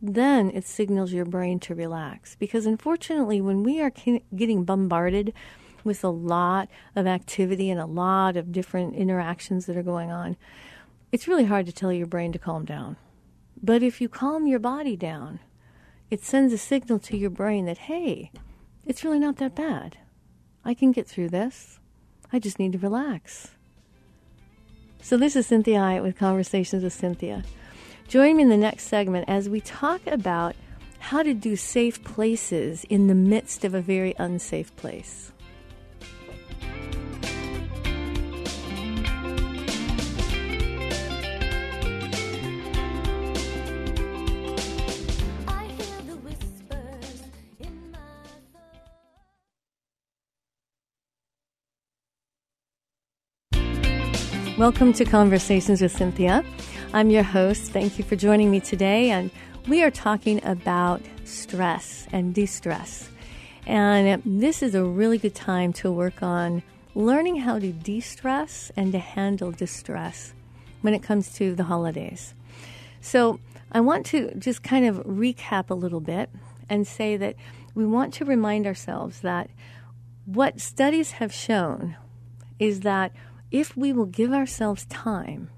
then 0.00 0.50
it 0.50 0.64
signals 0.64 1.12
your 1.12 1.24
brain 1.24 1.58
to 1.60 1.74
relax. 1.74 2.36
Because 2.36 2.66
unfortunately, 2.66 3.40
when 3.40 3.64
we 3.64 3.80
are 3.80 3.90
getting 3.90 4.64
bombarded 4.64 5.32
with 5.82 6.04
a 6.04 6.08
lot 6.08 6.68
of 6.94 7.08
activity 7.08 7.68
and 7.68 7.80
a 7.80 7.86
lot 7.86 8.36
of 8.36 8.52
different 8.52 8.94
interactions 8.94 9.66
that 9.66 9.76
are 9.76 9.82
going 9.82 10.12
on, 10.12 10.36
it's 11.12 11.28
really 11.28 11.44
hard 11.44 11.66
to 11.66 11.72
tell 11.72 11.92
your 11.92 12.06
brain 12.06 12.32
to 12.32 12.38
calm 12.38 12.64
down. 12.64 12.96
But 13.62 13.82
if 13.82 14.00
you 14.00 14.08
calm 14.08 14.46
your 14.46 14.58
body 14.58 14.96
down, 14.96 15.38
it 16.10 16.24
sends 16.24 16.52
a 16.52 16.58
signal 16.58 16.98
to 17.00 17.16
your 17.16 17.30
brain 17.30 17.66
that, 17.66 17.78
hey, 17.78 18.32
it's 18.86 19.04
really 19.04 19.18
not 19.18 19.36
that 19.36 19.54
bad. 19.54 19.98
I 20.64 20.74
can 20.74 20.90
get 20.90 21.06
through 21.06 21.28
this. 21.28 21.78
I 22.32 22.38
just 22.38 22.58
need 22.58 22.72
to 22.72 22.78
relax. 22.78 23.52
So, 25.02 25.16
this 25.16 25.36
is 25.36 25.50
Cinthia 25.50 25.78
Hiett 25.78 26.02
with 26.02 26.16
Conversations 26.16 26.82
with 26.82 26.98
Cinthia. 26.98 27.44
Join 28.08 28.36
me 28.36 28.44
in 28.44 28.48
the 28.48 28.56
next 28.56 28.84
segment 28.84 29.28
as 29.28 29.48
we 29.48 29.60
talk 29.60 30.06
about 30.06 30.54
how 30.98 31.22
to 31.22 31.34
do 31.34 31.56
safe 31.56 32.02
places 32.04 32.84
in 32.84 33.08
the 33.08 33.14
midst 33.14 33.64
of 33.64 33.74
a 33.74 33.80
very 33.80 34.14
unsafe 34.18 34.74
place. 34.76 35.32
Welcome 54.62 54.92
to 54.92 55.04
Conversations 55.04 55.82
with 55.82 55.92
Cinthia. 55.92 56.46
I'm 56.92 57.10
your 57.10 57.24
host. 57.24 57.72
Thank 57.72 57.98
you 57.98 58.04
for 58.04 58.14
joining 58.14 58.48
me 58.48 58.60
today. 58.60 59.10
And 59.10 59.28
we 59.66 59.82
are 59.82 59.90
talking 59.90 60.40
about 60.46 61.02
stress 61.24 62.06
and 62.12 62.32
de 62.32 62.46
stress. 62.46 63.08
And 63.66 64.22
this 64.24 64.62
is 64.62 64.76
a 64.76 64.84
really 64.84 65.18
good 65.18 65.34
time 65.34 65.72
to 65.72 65.90
work 65.90 66.22
on 66.22 66.62
learning 66.94 67.38
how 67.38 67.58
to 67.58 67.72
de 67.72 67.98
stress 67.98 68.70
and 68.76 68.92
to 68.92 69.00
handle 69.00 69.50
distress 69.50 70.32
when 70.80 70.94
it 70.94 71.02
comes 71.02 71.34
to 71.34 71.56
the 71.56 71.64
holidays. 71.64 72.32
So, 73.00 73.40
I 73.72 73.80
want 73.80 74.06
to 74.06 74.32
just 74.36 74.62
kind 74.62 74.86
of 74.86 74.98
recap 74.98 75.70
a 75.70 75.74
little 75.74 75.98
bit 75.98 76.30
and 76.68 76.86
say 76.86 77.16
that 77.16 77.34
we 77.74 77.84
want 77.84 78.14
to 78.14 78.24
remind 78.24 78.68
ourselves 78.68 79.22
that 79.22 79.50
what 80.24 80.60
studies 80.60 81.10
have 81.12 81.34
shown 81.34 81.96
is 82.60 82.82
that 82.82 83.10
if 83.52 83.76
we 83.76 83.92
will 83.92 84.06
give 84.06 84.32
ourselves 84.32 84.86
time, 84.86 85.50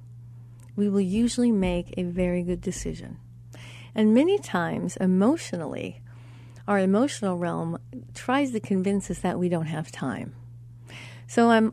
we 0.77 0.89
will 0.89 1.01
usually 1.01 1.53
make 1.53 1.95
a 1.97 2.03
very 2.03 2.43
good 2.43 2.61
decision. 2.61 3.19
And 3.95 4.13
many 4.13 4.39
times, 4.39 4.97
emotionally, 4.97 6.03
our 6.67 6.81
emotional 6.81 7.39
realm 7.39 7.79
tries 8.13 8.51
to 8.51 8.59
convince 8.59 9.11
us 9.11 9.21
that 9.21 9.39
we 9.39 9.49
don't 9.49 9.67
have 9.67 9.93
time. 9.93 10.35
So 11.29 11.51
I'm, 11.51 11.73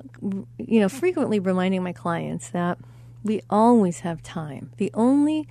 you 0.59 0.79
know, 0.79 0.89
frequently 0.89 1.39
reminding 1.39 1.81
my 1.81 1.91
clients 1.91 2.49
that 2.49 2.77
we 3.23 3.41
always 3.49 4.01
have 4.01 4.21
time. 4.21 4.71
The 4.77 4.91
only 4.93 5.47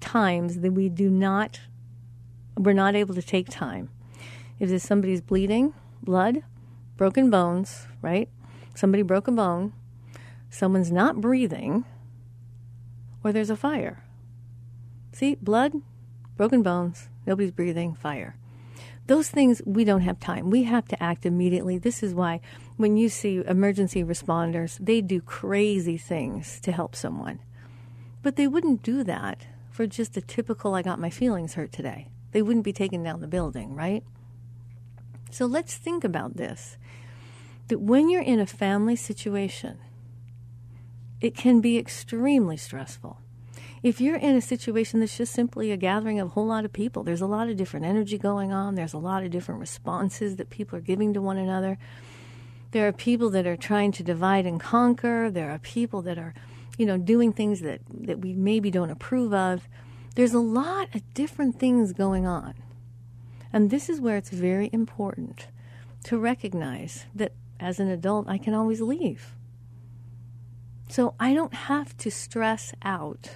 times 0.00 0.58
that 0.58 0.72
we 0.72 0.90
do 0.90 1.08
not, 1.08 1.60
we're 2.58 2.74
not 2.74 2.94
able 2.94 3.14
to 3.14 3.22
take 3.22 3.48
time, 3.48 3.88
is 4.60 4.70
if 4.70 4.82
somebody's 4.82 5.22
bleeding, 5.22 5.72
blood, 6.02 6.42
broken 6.98 7.30
bones, 7.30 7.86
right? 8.02 8.28
Somebody 8.74 9.02
broke 9.02 9.26
a 9.26 9.32
bone, 9.32 9.72
someone's 10.50 10.92
not 10.92 11.20
breathing, 11.20 11.84
or 13.22 13.32
there's 13.32 13.50
a 13.50 13.56
fire. 13.56 14.04
See, 15.12 15.36
blood, 15.36 15.72
broken 16.36 16.62
bones, 16.62 17.08
nobody's 17.26 17.50
breathing, 17.50 17.94
fire. 17.94 18.36
Those 19.06 19.30
things, 19.30 19.62
we 19.64 19.84
don't 19.84 20.00
have 20.00 20.18
time. 20.18 20.50
We 20.50 20.64
have 20.64 20.86
to 20.88 21.02
act 21.02 21.26
immediately. 21.26 21.78
This 21.78 22.02
is 22.02 22.12
why 22.12 22.40
when 22.76 22.96
you 22.96 23.08
see 23.08 23.42
emergency 23.46 24.02
responders, 24.02 24.78
they 24.78 25.00
do 25.00 25.20
crazy 25.20 25.96
things 25.96 26.60
to 26.60 26.72
help 26.72 26.96
someone. 26.96 27.38
But 28.22 28.36
they 28.36 28.48
wouldn't 28.48 28.82
do 28.82 29.04
that 29.04 29.46
for 29.70 29.86
just 29.86 30.16
a 30.16 30.20
typical, 30.20 30.74
I 30.74 30.82
got 30.82 30.98
my 30.98 31.10
feelings 31.10 31.54
hurt 31.54 31.70
today. 31.70 32.08
They 32.32 32.42
wouldn't 32.42 32.64
be 32.64 32.72
taking 32.72 33.02
down 33.02 33.20
the 33.20 33.28
building, 33.28 33.74
right? 33.74 34.02
So 35.30 35.46
let's 35.46 35.76
think 35.76 36.02
about 36.02 36.36
this 36.36 36.76
that 37.68 37.80
when 37.80 38.08
you're 38.08 38.22
in 38.22 38.38
a 38.38 38.46
family 38.46 38.96
situation, 38.96 39.78
it 41.20 41.34
can 41.34 41.60
be 41.60 41.78
extremely 41.78 42.56
stressful. 42.56 43.20
If 43.82 44.00
you're 44.00 44.16
in 44.16 44.34
a 44.34 44.40
situation 44.40 45.00
that's 45.00 45.16
just 45.16 45.32
simply 45.32 45.70
a 45.70 45.76
gathering 45.76 46.18
of 46.18 46.28
a 46.28 46.30
whole 46.30 46.46
lot 46.46 46.64
of 46.64 46.72
people, 46.72 47.02
there's 47.02 47.20
a 47.20 47.26
lot 47.26 47.48
of 47.48 47.56
different 47.56 47.86
energy 47.86 48.18
going 48.18 48.52
on, 48.52 48.74
there's 48.74 48.94
a 48.94 48.98
lot 48.98 49.22
of 49.22 49.30
different 49.30 49.60
responses 49.60 50.36
that 50.36 50.50
people 50.50 50.78
are 50.78 50.82
giving 50.82 51.14
to 51.14 51.22
one 51.22 51.36
another. 51.36 51.78
There 52.72 52.88
are 52.88 52.92
people 52.92 53.30
that 53.30 53.46
are 53.46 53.56
trying 53.56 53.92
to 53.92 54.02
divide 54.02 54.46
and 54.46 54.60
conquer, 54.60 55.30
there 55.30 55.50
are 55.50 55.58
people 55.58 56.02
that 56.02 56.18
are 56.18 56.34
you 56.76 56.86
know, 56.86 56.98
doing 56.98 57.32
things 57.32 57.60
that, 57.60 57.80
that 57.90 58.20
we 58.20 58.34
maybe 58.34 58.70
don't 58.70 58.90
approve 58.90 59.32
of. 59.32 59.68
There's 60.14 60.34
a 60.34 60.40
lot 60.40 60.94
of 60.94 61.14
different 61.14 61.58
things 61.58 61.92
going 61.92 62.26
on. 62.26 62.54
And 63.52 63.70
this 63.70 63.88
is 63.88 64.00
where 64.00 64.16
it's 64.16 64.30
very 64.30 64.68
important 64.72 65.48
to 66.04 66.18
recognize 66.18 67.06
that 67.14 67.32
as 67.58 67.80
an 67.80 67.88
adult, 67.88 68.28
I 68.28 68.38
can 68.38 68.54
always 68.54 68.80
leave. 68.80 69.35
So 70.88 71.14
I 71.18 71.34
don't 71.34 71.54
have 71.54 71.96
to 71.98 72.10
stress 72.10 72.72
out 72.82 73.30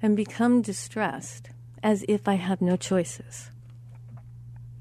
and 0.00 0.16
become 0.16 0.62
distressed 0.62 1.50
as 1.82 2.04
if 2.08 2.28
I 2.28 2.34
have 2.34 2.60
no 2.62 2.76
choices. 2.76 3.50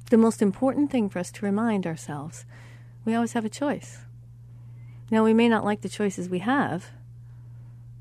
The 0.10 0.18
most 0.18 0.42
important 0.42 0.92
thing 0.92 1.10
for 1.10 1.20
us 1.20 1.32
to 1.32 1.46
remind 1.46 1.88
ourselves 1.88 2.46
we 3.06 3.16
always 3.16 3.34
have 3.34 3.46
a 3.46 3.50
choice. 3.50 4.00
Now, 5.12 5.24
we 5.24 5.34
may 5.34 5.50
not 5.50 5.66
like 5.66 5.82
the 5.82 5.90
choices 5.90 6.30
we 6.30 6.40
have, 6.40 6.92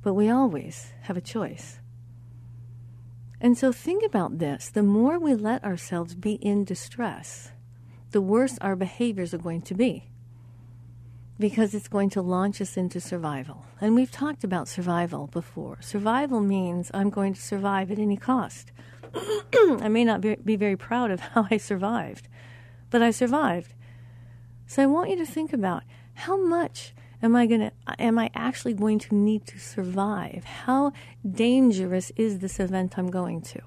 but 0.02 0.14
we 0.14 0.30
always 0.30 0.92
have 1.02 1.16
a 1.16 1.20
choice. 1.20 1.78
And 3.40 3.58
so 3.58 3.72
think 3.72 4.04
about 4.04 4.38
this 4.38 4.68
the 4.68 4.82
more 4.82 5.18
we 5.18 5.34
let 5.34 5.64
ourselves 5.64 6.14
be 6.14 6.34
in 6.34 6.64
distress, 6.64 7.50
the 8.12 8.20
worse 8.20 8.56
our 8.60 8.76
behaviors 8.76 9.34
are 9.34 9.38
going 9.38 9.62
to 9.62 9.74
be. 9.74 10.11
Because 11.42 11.74
it's 11.74 11.88
going 11.88 12.08
to 12.10 12.22
launch 12.22 12.60
us 12.60 12.76
into 12.76 13.00
survival. 13.00 13.66
And 13.80 13.96
we've 13.96 14.12
talked 14.12 14.44
about 14.44 14.68
survival 14.68 15.26
before. 15.26 15.82
Survival 15.82 16.40
means 16.40 16.88
I'm 16.94 17.10
going 17.10 17.34
to 17.34 17.42
survive 17.42 17.90
at 17.90 17.98
any 17.98 18.16
cost. 18.16 18.70
I 19.52 19.88
may 19.88 20.04
not 20.04 20.20
be, 20.20 20.36
be 20.36 20.54
very 20.54 20.76
proud 20.76 21.10
of 21.10 21.18
how 21.34 21.48
I 21.50 21.56
survived, 21.56 22.28
but 22.90 23.02
I 23.02 23.10
survived. 23.10 23.74
So 24.68 24.84
I 24.84 24.86
want 24.86 25.10
you 25.10 25.16
to 25.16 25.26
think 25.26 25.52
about 25.52 25.82
how 26.14 26.40
much 26.40 26.94
am 27.20 27.34
I 27.34 27.46
going 27.46 27.62
to 27.62 27.72
am 27.98 28.20
I 28.20 28.30
actually 28.36 28.74
going 28.74 29.00
to 29.00 29.14
need 29.16 29.44
to 29.48 29.58
survive? 29.58 30.44
How 30.44 30.92
dangerous 31.28 32.12
is 32.14 32.38
this 32.38 32.60
event 32.60 32.96
I'm 32.96 33.10
going 33.10 33.42
to? 33.42 33.62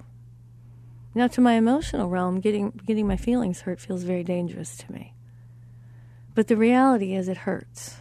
Now 1.14 1.28
to 1.28 1.42
my 1.42 1.56
emotional 1.56 2.08
realm, 2.08 2.40
getting 2.40 2.72
getting 2.86 3.06
my 3.06 3.18
feelings 3.18 3.62
hurt 3.62 3.82
feels 3.82 4.04
very 4.04 4.24
dangerous 4.24 4.78
to 4.78 4.94
me. 4.94 5.15
But 6.36 6.48
the 6.48 6.58
reality 6.58 7.16
is 7.16 7.28
it 7.28 7.38
hurts. 7.38 7.96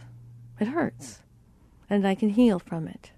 It 0.59 0.67
hurts. 0.67 1.21
And 1.89 2.05
I 2.05 2.15
can 2.15 2.29
heal 2.29 2.59
from 2.59 2.87
it. 2.87 3.11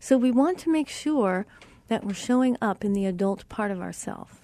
So 0.00 0.18
we 0.18 0.30
want 0.30 0.58
to 0.58 0.70
make 0.70 0.88
sure 0.88 1.46
that 1.88 2.04
we're 2.04 2.14
showing 2.14 2.56
up 2.60 2.84
in 2.84 2.92
the 2.92 3.06
adult 3.06 3.48
part 3.48 3.70
of 3.70 3.80
ourself. 3.80 4.40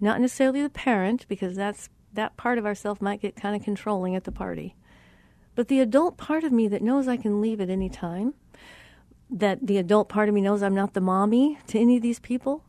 Not 0.00 0.20
necessarily 0.20 0.62
the 0.62 0.70
parent, 0.70 1.26
because 1.28 1.56
that's 1.56 1.88
that 2.12 2.36
part 2.36 2.58
of 2.58 2.66
ourself 2.66 3.00
might 3.00 3.20
get 3.20 3.36
kind 3.36 3.56
of 3.56 3.62
controlling 3.62 4.14
at 4.14 4.24
the 4.24 4.32
party. 4.32 4.74
But 5.54 5.68
the 5.68 5.80
adult 5.80 6.16
part 6.16 6.44
of 6.44 6.52
me 6.52 6.68
that 6.68 6.82
knows 6.82 7.08
I 7.08 7.16
can 7.16 7.40
leave 7.40 7.60
at 7.60 7.70
any 7.70 7.88
time, 7.88 8.34
that 9.30 9.66
the 9.66 9.78
adult 9.78 10.08
part 10.08 10.28
of 10.28 10.34
me 10.34 10.40
knows 10.40 10.62
I'm 10.62 10.74
not 10.74 10.94
the 10.94 11.00
mommy 11.00 11.58
to 11.66 11.78
any 11.78 11.96
of 11.96 12.02
these 12.02 12.20
people, 12.20 12.64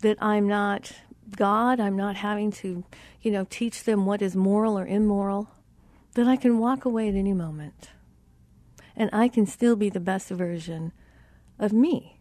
that 0.00 0.16
I'm 0.22 0.48
not 0.48 0.92
God, 1.36 1.80
I'm 1.80 1.96
not 1.96 2.16
having 2.16 2.50
to, 2.52 2.84
you 3.22 3.30
know, 3.30 3.46
teach 3.48 3.84
them 3.84 4.06
what 4.06 4.22
is 4.22 4.36
moral 4.36 4.78
or 4.78 4.86
immoral, 4.86 5.48
that 6.14 6.26
I 6.26 6.36
can 6.36 6.58
walk 6.58 6.84
away 6.84 7.08
at 7.08 7.14
any 7.14 7.32
moment. 7.32 7.90
And 8.96 9.10
I 9.12 9.28
can 9.28 9.46
still 9.46 9.76
be 9.76 9.90
the 9.90 10.00
best 10.00 10.28
version 10.28 10.92
of 11.58 11.72
me. 11.72 12.20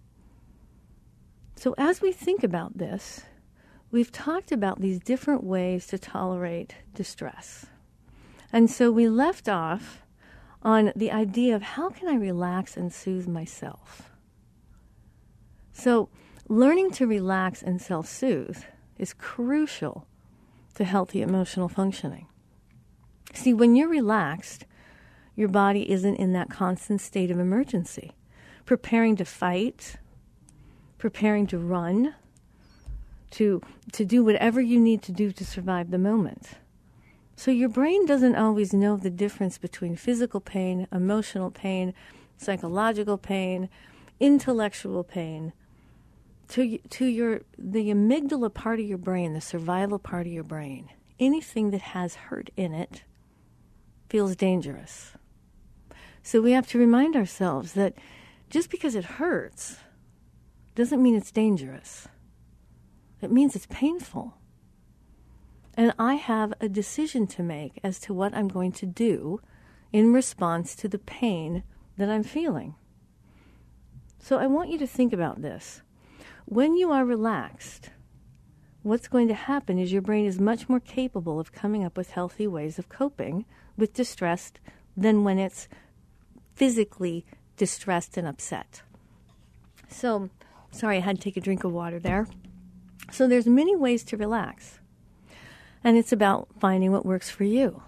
So 1.56 1.76
as 1.78 2.02
we 2.02 2.12
think 2.12 2.44
about 2.44 2.78
this, 2.78 3.22
we've 3.92 4.12
talked 4.12 4.52
about 4.52 4.82
these 4.82 5.00
different 5.00 5.44
ways 5.44 5.88
to 5.88 5.98
tolerate 5.98 6.76
distress. 6.94 7.68
And 8.52 8.70
so 8.70 8.92
we 8.92 9.08
left 9.08 9.48
off 9.48 10.04
on 10.64 10.92
the 10.96 11.12
idea 11.12 11.56
of 11.56 11.62
how 11.62 11.90
can 11.90 12.08
I 12.08 12.16
relax 12.16 12.78
and 12.78 12.94
soothe 12.94 13.28
myself. 13.28 14.10
So, 15.74 16.10
learning 16.48 16.92
to 16.92 17.08
relax 17.08 17.62
and 17.62 17.82
self 17.82 18.08
soothe 18.08 18.64
is 18.98 19.14
crucial 19.14 20.08
to 20.76 20.84
healthy 20.84 21.22
emotional 21.22 21.70
functioning. 21.70 22.28
See, 23.34 23.54
when 23.54 23.76
you're 23.76 23.90
relaxed, 23.90 24.66
your 25.36 25.48
body 25.48 25.90
isn't 25.90 26.16
in 26.16 26.34
that 26.34 26.50
constant 26.50 27.02
state 27.02 27.32
of 27.32 27.40
emergency, 27.40 28.12
preparing 28.66 29.16
to 29.16 29.26
fight, 29.26 29.98
preparing 30.98 31.48
to 31.48 31.58
run, 31.58 32.16
to, 33.32 33.62
to 33.92 34.06
do 34.06 34.24
whatever 34.24 34.62
you 34.62 34.80
need 34.80 35.02
to 35.02 35.12
do 35.12 35.32
to 35.32 35.46
survive 35.46 35.90
the 35.90 35.98
moment. 35.98 36.50
So 37.36 37.50
your 37.50 37.70
brain 37.70 38.06
doesn't 38.06 38.36
always 38.36 38.74
know 38.74 38.96
the 38.96 39.10
difference 39.10 39.58
between 39.58 39.96
physical 39.96 40.40
pain, 40.40 40.88
emotional 40.92 41.50
pain, 41.50 41.96
psychological 42.38 43.18
pain, 43.18 43.70
intellectual 44.20 45.04
pain. 45.04 45.54
To, 46.50 46.78
to 46.78 47.06
your 47.06 47.42
the 47.58 47.90
amygdala 47.90 48.54
part 48.54 48.80
of 48.80 48.86
your 48.86 48.98
brain, 48.98 49.34
the 49.34 49.42
survival 49.42 49.98
part 49.98 50.28
of 50.28 50.34
your 50.34 50.44
brain, 50.44 50.90
anything 51.20 51.72
that 51.72 51.82
has 51.82 52.16
hurt 52.16 52.50
in 52.56 52.74
it 52.74 53.04
feels 54.10 54.36
dangerous. 54.36 55.14
So 56.22 56.42
we 56.42 56.52
have 56.52 56.68
to 56.68 56.78
remind 56.78 57.16
ourselves 57.16 57.74
that 57.74 57.96
just 58.50 58.70
because 58.70 58.96
it 58.96 59.06
hurts 59.06 59.78
doesn't 60.76 61.02
mean 61.02 61.16
it's 61.16 61.32
dangerous. 61.32 62.08
It 63.22 63.32
means 63.32 63.56
it's 63.56 63.68
painful. 63.70 64.36
And 65.76 65.94
I 65.98 66.16
have 66.16 66.54
a 66.62 66.70
decision 66.70 67.26
to 67.28 67.44
make 67.44 67.80
as 67.84 68.00
to 68.02 68.14
what 68.14 68.34
I'm 68.34 68.48
going 68.48 68.72
to 68.74 68.86
do 68.86 69.42
in 69.92 70.14
response 70.14 70.76
to 70.76 70.88
the 70.88 71.00
pain 71.00 71.64
that 71.98 72.10
I'm 72.10 72.24
feeling. 72.24 72.76
So 74.20 74.38
I 74.38 74.48
want 74.48 74.70
you 74.70 74.78
to 74.80 74.88
think 74.88 75.14
about 75.14 75.42
this. 75.42 75.82
When 76.46 76.76
you 76.76 76.92
are 76.92 77.06
relaxed, 77.06 77.90
what's 78.82 79.08
going 79.08 79.28
to 79.30 79.34
happen 79.34 79.80
is 79.80 79.94
your 79.94 80.02
brain 80.02 80.26
is 80.26 80.40
much 80.40 80.68
more 80.68 80.80
capable 80.80 81.40
of 81.40 81.54
coming 81.54 81.84
up 81.84 81.98
with 81.98 82.12
healthy 82.12 82.48
ways 82.48 82.78
of 82.78 82.90
coping 82.90 83.46
with 83.78 83.94
distress 83.94 84.52
than 84.96 85.24
when 85.24 85.40
it's 85.40 85.68
physically 86.54 87.26
distressed 87.58 88.18
and 88.18 88.28
upset. 88.28 88.82
So, 89.88 90.30
sorry, 90.72 90.98
I 90.98 91.02
had 91.02 91.18
to 91.18 91.22
take 91.22 91.38
a 91.38 91.42
drink 91.42 91.64
of 91.64 91.72
water 91.72 92.00
there. 92.00 92.28
So 93.12 93.28
there's 93.28 93.48
many 93.48 93.76
ways 93.76 94.04
to 94.06 94.18
relax. 94.18 94.80
And 95.84 95.98
it's 95.98 96.12
about 96.12 96.48
finding 96.60 96.92
what 96.92 97.06
works 97.06 97.30
for 97.30 97.44
you. 97.44 97.84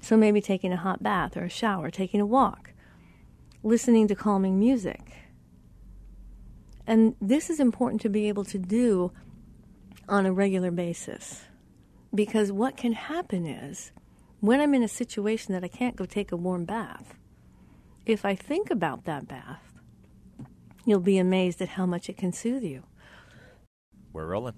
So 0.00 0.16
maybe 0.16 0.40
taking 0.40 0.72
a 0.72 0.76
hot 0.76 1.02
bath 1.02 1.36
or 1.36 1.44
a 1.44 1.48
shower, 1.48 1.90
taking 1.90 2.20
a 2.20 2.26
walk, 2.26 2.72
listening 3.62 4.08
to 4.08 4.14
calming 4.14 4.58
music. 4.58 5.21
And 6.86 7.14
this 7.20 7.48
is 7.50 7.60
important 7.60 8.00
to 8.02 8.08
be 8.08 8.28
able 8.28 8.44
to 8.46 8.58
do 8.58 9.12
on 10.08 10.26
a 10.26 10.32
regular 10.32 10.70
basis. 10.70 11.42
Because 12.14 12.52
what 12.52 12.76
can 12.76 12.92
happen 12.92 13.46
is 13.46 13.92
when 14.40 14.60
I'm 14.60 14.74
in 14.74 14.82
a 14.82 14.88
situation 14.88 15.54
that 15.54 15.64
I 15.64 15.68
can't 15.68 15.96
go 15.96 16.04
take 16.04 16.32
a 16.32 16.36
warm 16.36 16.64
bath, 16.64 17.14
if 18.04 18.24
I 18.24 18.34
think 18.34 18.70
about 18.70 19.04
that 19.04 19.28
bath, 19.28 19.62
you'll 20.84 21.00
be 21.00 21.18
amazed 21.18 21.62
at 21.62 21.70
how 21.70 21.86
much 21.86 22.08
it 22.08 22.16
can 22.16 22.32
soothe 22.32 22.64
you. 22.64 22.82
We're 24.12 24.26
rolling. 24.26 24.54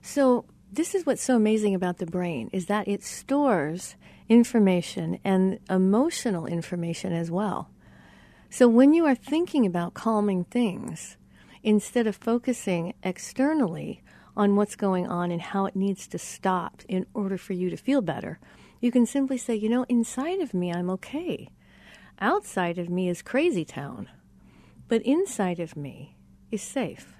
So 0.00 0.46
this 0.72 0.94
is 0.94 1.06
what's 1.06 1.22
so 1.22 1.36
amazing 1.36 1.74
about 1.74 1.98
the 1.98 2.06
brain 2.06 2.50
is 2.52 2.66
that 2.66 2.88
it 2.88 3.04
stores 3.04 3.94
information 4.28 5.18
and 5.22 5.60
emotional 5.70 6.46
information 6.46 7.12
as 7.12 7.30
well. 7.30 7.70
So 8.50 8.68
when 8.68 8.94
you 8.94 9.06
are 9.06 9.14
thinking 9.14 9.66
about 9.66 9.94
calming 9.94 10.44
things, 10.44 11.16
instead 11.66 12.06
of 12.06 12.14
focusing 12.14 12.94
externally 13.02 14.00
on 14.36 14.54
what's 14.54 14.76
going 14.76 15.08
on 15.08 15.32
and 15.32 15.42
how 15.42 15.66
it 15.66 15.74
needs 15.74 16.06
to 16.06 16.16
stop 16.16 16.80
in 16.88 17.04
order 17.12 17.36
for 17.36 17.54
you 17.54 17.68
to 17.68 17.76
feel 17.76 18.00
better, 18.00 18.38
you 18.80 18.92
can 18.92 19.04
simply 19.04 19.36
say, 19.36 19.56
you 19.56 19.68
know, 19.68 19.84
inside 19.88 20.40
of 20.40 20.54
me, 20.54 20.72
I'm 20.72 20.88
okay. 20.90 21.48
Outside 22.20 22.78
of 22.78 22.88
me 22.88 23.08
is 23.08 23.20
crazy 23.20 23.64
town, 23.64 24.08
but 24.86 25.02
inside 25.02 25.58
of 25.58 25.76
me 25.76 26.16
is 26.52 26.62
safe. 26.62 27.16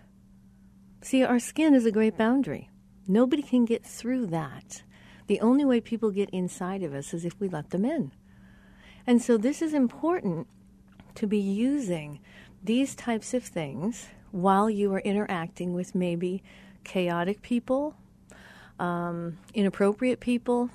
See, 1.03 1.25
our 1.25 1.41
skin 1.41 1.75
is 1.75 1.85
a 1.85 1.91
great 1.91 2.17
boundary. 2.17 2.71
Nobody 3.09 3.43
can 3.43 3.65
get 3.65 3.85
through 3.85 4.27
that. 4.29 4.83
The 5.27 5.41
only 5.41 5.65
way 5.65 5.81
people 5.81 6.13
get 6.13 6.31
inside 6.31 6.85
of 6.85 6.95
us 6.95 7.13
is 7.13 7.25
if 7.25 7.39
we 7.41 7.49
let 7.49 7.71
them 7.71 7.85
in. 7.85 8.13
And 9.09 9.21
so 9.21 9.37
this 9.37 9.61
is 9.61 9.75
important 9.75 10.47
to 11.17 11.27
be 11.27 11.39
using 11.39 12.21
these 12.63 12.95
types 12.95 13.35
of 13.35 13.43
things 13.43 14.07
while 14.37 14.69
you 14.69 14.93
are 14.93 15.01
interacting 15.01 15.73
with 15.73 15.95
maybe 15.95 16.43
chaotic 16.85 17.41
people, 17.41 17.97
um, 18.79 19.39
inappropriate 19.55 20.21
people, 20.21 20.69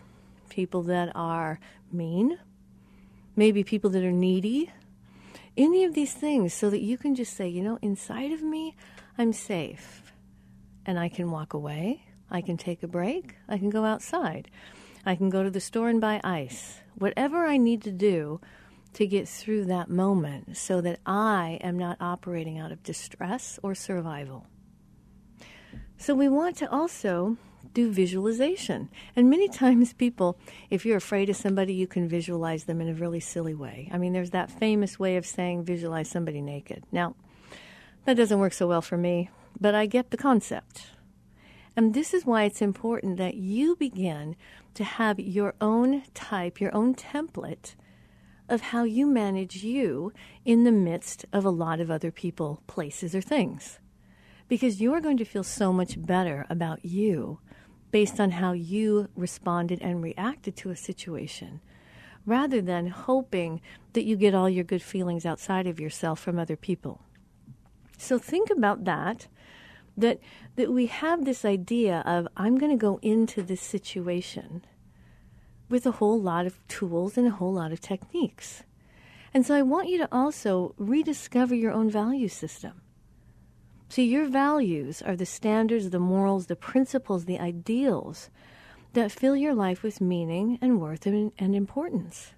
people 0.50 0.82
that 0.82 1.12
are 1.14 1.60
mean, 1.92 2.40
maybe 3.36 3.64
people 3.64 3.90
that 3.92 4.04
are 4.04 4.12
needy, 4.12 4.72
any 5.56 5.84
of 5.84 5.94
these 5.94 6.14
things, 6.14 6.54
so 6.54 6.70
that 6.72 6.82
you 6.82 6.98
can 6.98 7.14
just 7.14 7.36
say, 7.36 7.48
you 7.48 7.62
know, 7.62 7.78
inside 7.84 8.32
of 8.32 8.42
me, 8.42 8.76
I'm 9.18 9.32
safe 9.32 10.12
and 10.86 10.98
I 10.98 11.08
can 11.08 11.30
walk 11.30 11.54
away. 11.54 12.06
I 12.32 12.42
can 12.42 12.58
take 12.58 12.82
a 12.82 12.88
break. 12.88 13.36
I 13.48 13.60
can 13.60 13.70
go 13.70 13.86
outside. 13.86 14.50
I 15.06 15.16
can 15.16 15.30
go 15.30 15.44
to 15.44 15.52
the 15.52 15.60
store 15.60 15.90
and 15.90 16.02
buy 16.02 16.20
ice. 16.24 16.80
Whatever 16.96 17.46
I 17.46 17.58
need 17.58 17.84
to 17.84 17.92
do 17.92 18.42
to 18.94 19.08
get 19.08 19.28
through 19.28 19.66
that 19.66 19.90
moment 19.90 20.58
so 20.58 20.82
that 20.82 21.00
I 21.06 21.60
am 21.62 21.78
not 21.78 21.98
operating 22.00 22.60
out 22.60 22.72
of 22.72 22.84
distress 22.84 23.60
or 23.64 23.74
survival. 23.74 24.48
So, 25.98 26.16
we 26.16 26.28
want 26.28 26.58
to 26.58 26.72
also 26.72 27.38
do 27.74 27.92
visualization. 27.92 28.90
And 29.16 29.30
many 29.30 29.48
times, 29.64 29.94
people, 29.94 30.38
if 30.70 30.86
you're 30.86 30.98
afraid 30.98 31.30
of 31.30 31.36
somebody, 31.36 31.74
you 31.74 31.88
can 31.88 32.08
visualize 32.08 32.66
them 32.66 32.82
in 32.82 32.90
a 32.90 32.94
really 32.94 33.20
silly 33.20 33.54
way. 33.54 33.90
I 33.92 33.98
mean, 33.98 34.14
there's 34.14 34.32
that 34.32 34.52
famous 34.52 35.00
way 35.00 35.18
of 35.18 35.26
saying 35.26 35.64
visualize 35.64 36.10
somebody 36.10 36.42
naked. 36.42 36.84
Now, 36.92 37.16
that 38.06 38.18
doesn't 38.18 38.40
work 38.40 38.54
so 38.54 38.68
well 38.68 38.82
for 38.82 38.98
me, 38.98 39.30
but 39.60 39.76
I 39.76 39.86
get 39.86 40.10
the 40.10 40.18
concept. 40.18 40.88
And 41.76 41.94
this 41.94 42.14
is 42.14 42.26
why 42.26 42.44
it's 42.44 42.62
important 42.62 43.18
that 43.18 43.36
you 43.36 43.76
begin 43.76 44.36
to 44.74 44.84
have 44.84 45.20
your 45.20 45.54
own 45.62 46.04
type, 46.14 46.60
your 46.60 46.76
own 46.76 46.96
template 46.96 47.76
of 48.52 48.62
how 48.62 48.84
you 48.84 49.08
manage 49.08 49.64
you 49.64 50.12
in 50.46 50.64
the 50.64 50.72
midst 50.72 51.26
of 51.32 51.46
a 51.46 51.50
lot 51.50 51.80
of 51.80 51.90
other 51.90 52.12
people, 52.12 52.62
places, 52.68 53.16
or 53.16 53.22
things. 53.22 53.80
Because 54.48 54.82
you're 54.82 55.02
going 55.02 55.18
to 55.18 55.26
feel 55.26 55.44
so 55.44 55.72
much 55.72 56.04
better 56.06 56.46
about 56.50 56.84
you 56.84 57.40
based 57.92 58.20
on 58.20 58.32
how 58.32 58.52
you 58.52 59.08
responded 59.16 59.82
and 59.82 60.04
reacted 60.04 60.56
to 60.58 60.70
a 60.70 60.76
situation 60.76 61.62
rather 62.26 62.62
than 62.62 62.88
hoping 62.88 63.62
that 63.94 64.04
you 64.04 64.16
get 64.16 64.36
all 64.36 64.50
your 64.50 64.64
good 64.64 64.82
feelings 64.82 65.26
outside 65.26 65.68
of 65.68 65.80
yourself 65.80 66.20
from 66.20 66.38
other 66.38 66.56
people. 66.56 67.02
So 67.98 68.18
think 68.20 68.50
about 68.50 68.84
that 68.86 69.28
that 69.98 70.20
that 70.56 70.72
we 70.72 70.86
have 70.86 71.26
this 71.26 71.44
idea 71.46 72.02
of 72.06 72.28
I'm 72.38 72.58
going 72.58 72.72
to 72.72 72.78
go 72.78 73.00
into 73.02 73.42
this 73.42 73.62
situation 73.62 74.64
with 75.72 75.86
a 75.86 75.92
whole 75.92 76.22
lot 76.22 76.46
of 76.46 76.60
tools 76.68 77.18
and 77.18 77.26
a 77.26 77.32
whole 77.32 77.54
lot 77.54 77.72
of 77.72 77.82
techniques. 77.82 78.64
And 79.34 79.46
so 79.46 79.56
I 79.56 79.62
want 79.62 79.88
you 79.88 79.98
to 80.00 80.10
also 80.12 80.76
rediscover 80.78 81.56
your 81.56 81.72
own 81.72 81.90
value 81.90 82.28
system. 82.28 82.82
See, 83.88 84.06
your 84.06 84.28
values 84.28 85.02
are 85.02 85.16
the 85.16 85.26
standards, 85.26 85.90
the 85.90 86.00
morals, 86.00 86.48
the 86.48 86.56
principles, 86.56 87.26
the 87.26 87.40
ideals 87.40 88.30
that 88.94 89.12
fill 89.12 89.36
your 89.36 89.54
life 89.54 89.84
with 89.84 90.02
meaning 90.02 90.60
and 90.62 90.80
worth 90.80 91.06
and, 91.06 91.32
and 91.40 91.56
importance. 91.56 92.34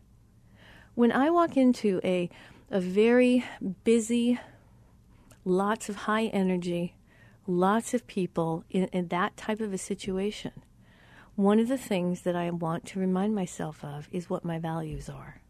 When 0.96 1.12
I 1.12 1.32
walk 1.32 1.58
into 1.58 2.00
a, 2.04 2.30
a 2.70 2.80
very 2.80 3.44
busy, 3.84 4.40
lots 5.44 5.90
of 5.90 5.96
high 5.96 6.26
energy, 6.26 6.96
lots 7.48 7.96
of 7.96 8.06
people 8.06 8.64
in, 8.70 8.86
in 8.86 9.08
that 9.08 9.36
type 9.36 9.60
of 9.60 9.74
a 9.74 9.78
situation, 9.80 10.52
one 11.36 11.60
of 11.60 11.68
the 11.68 11.78
things 11.78 12.22
that 12.22 12.36
I 12.36 12.50
want 12.52 12.86
to 12.88 13.00
remind 13.00 13.34
myself 13.34 13.84
of 13.84 14.08
is 14.12 14.30
what 14.30 14.46
my 14.46 14.60
values 14.60 15.10
are. 15.10 15.42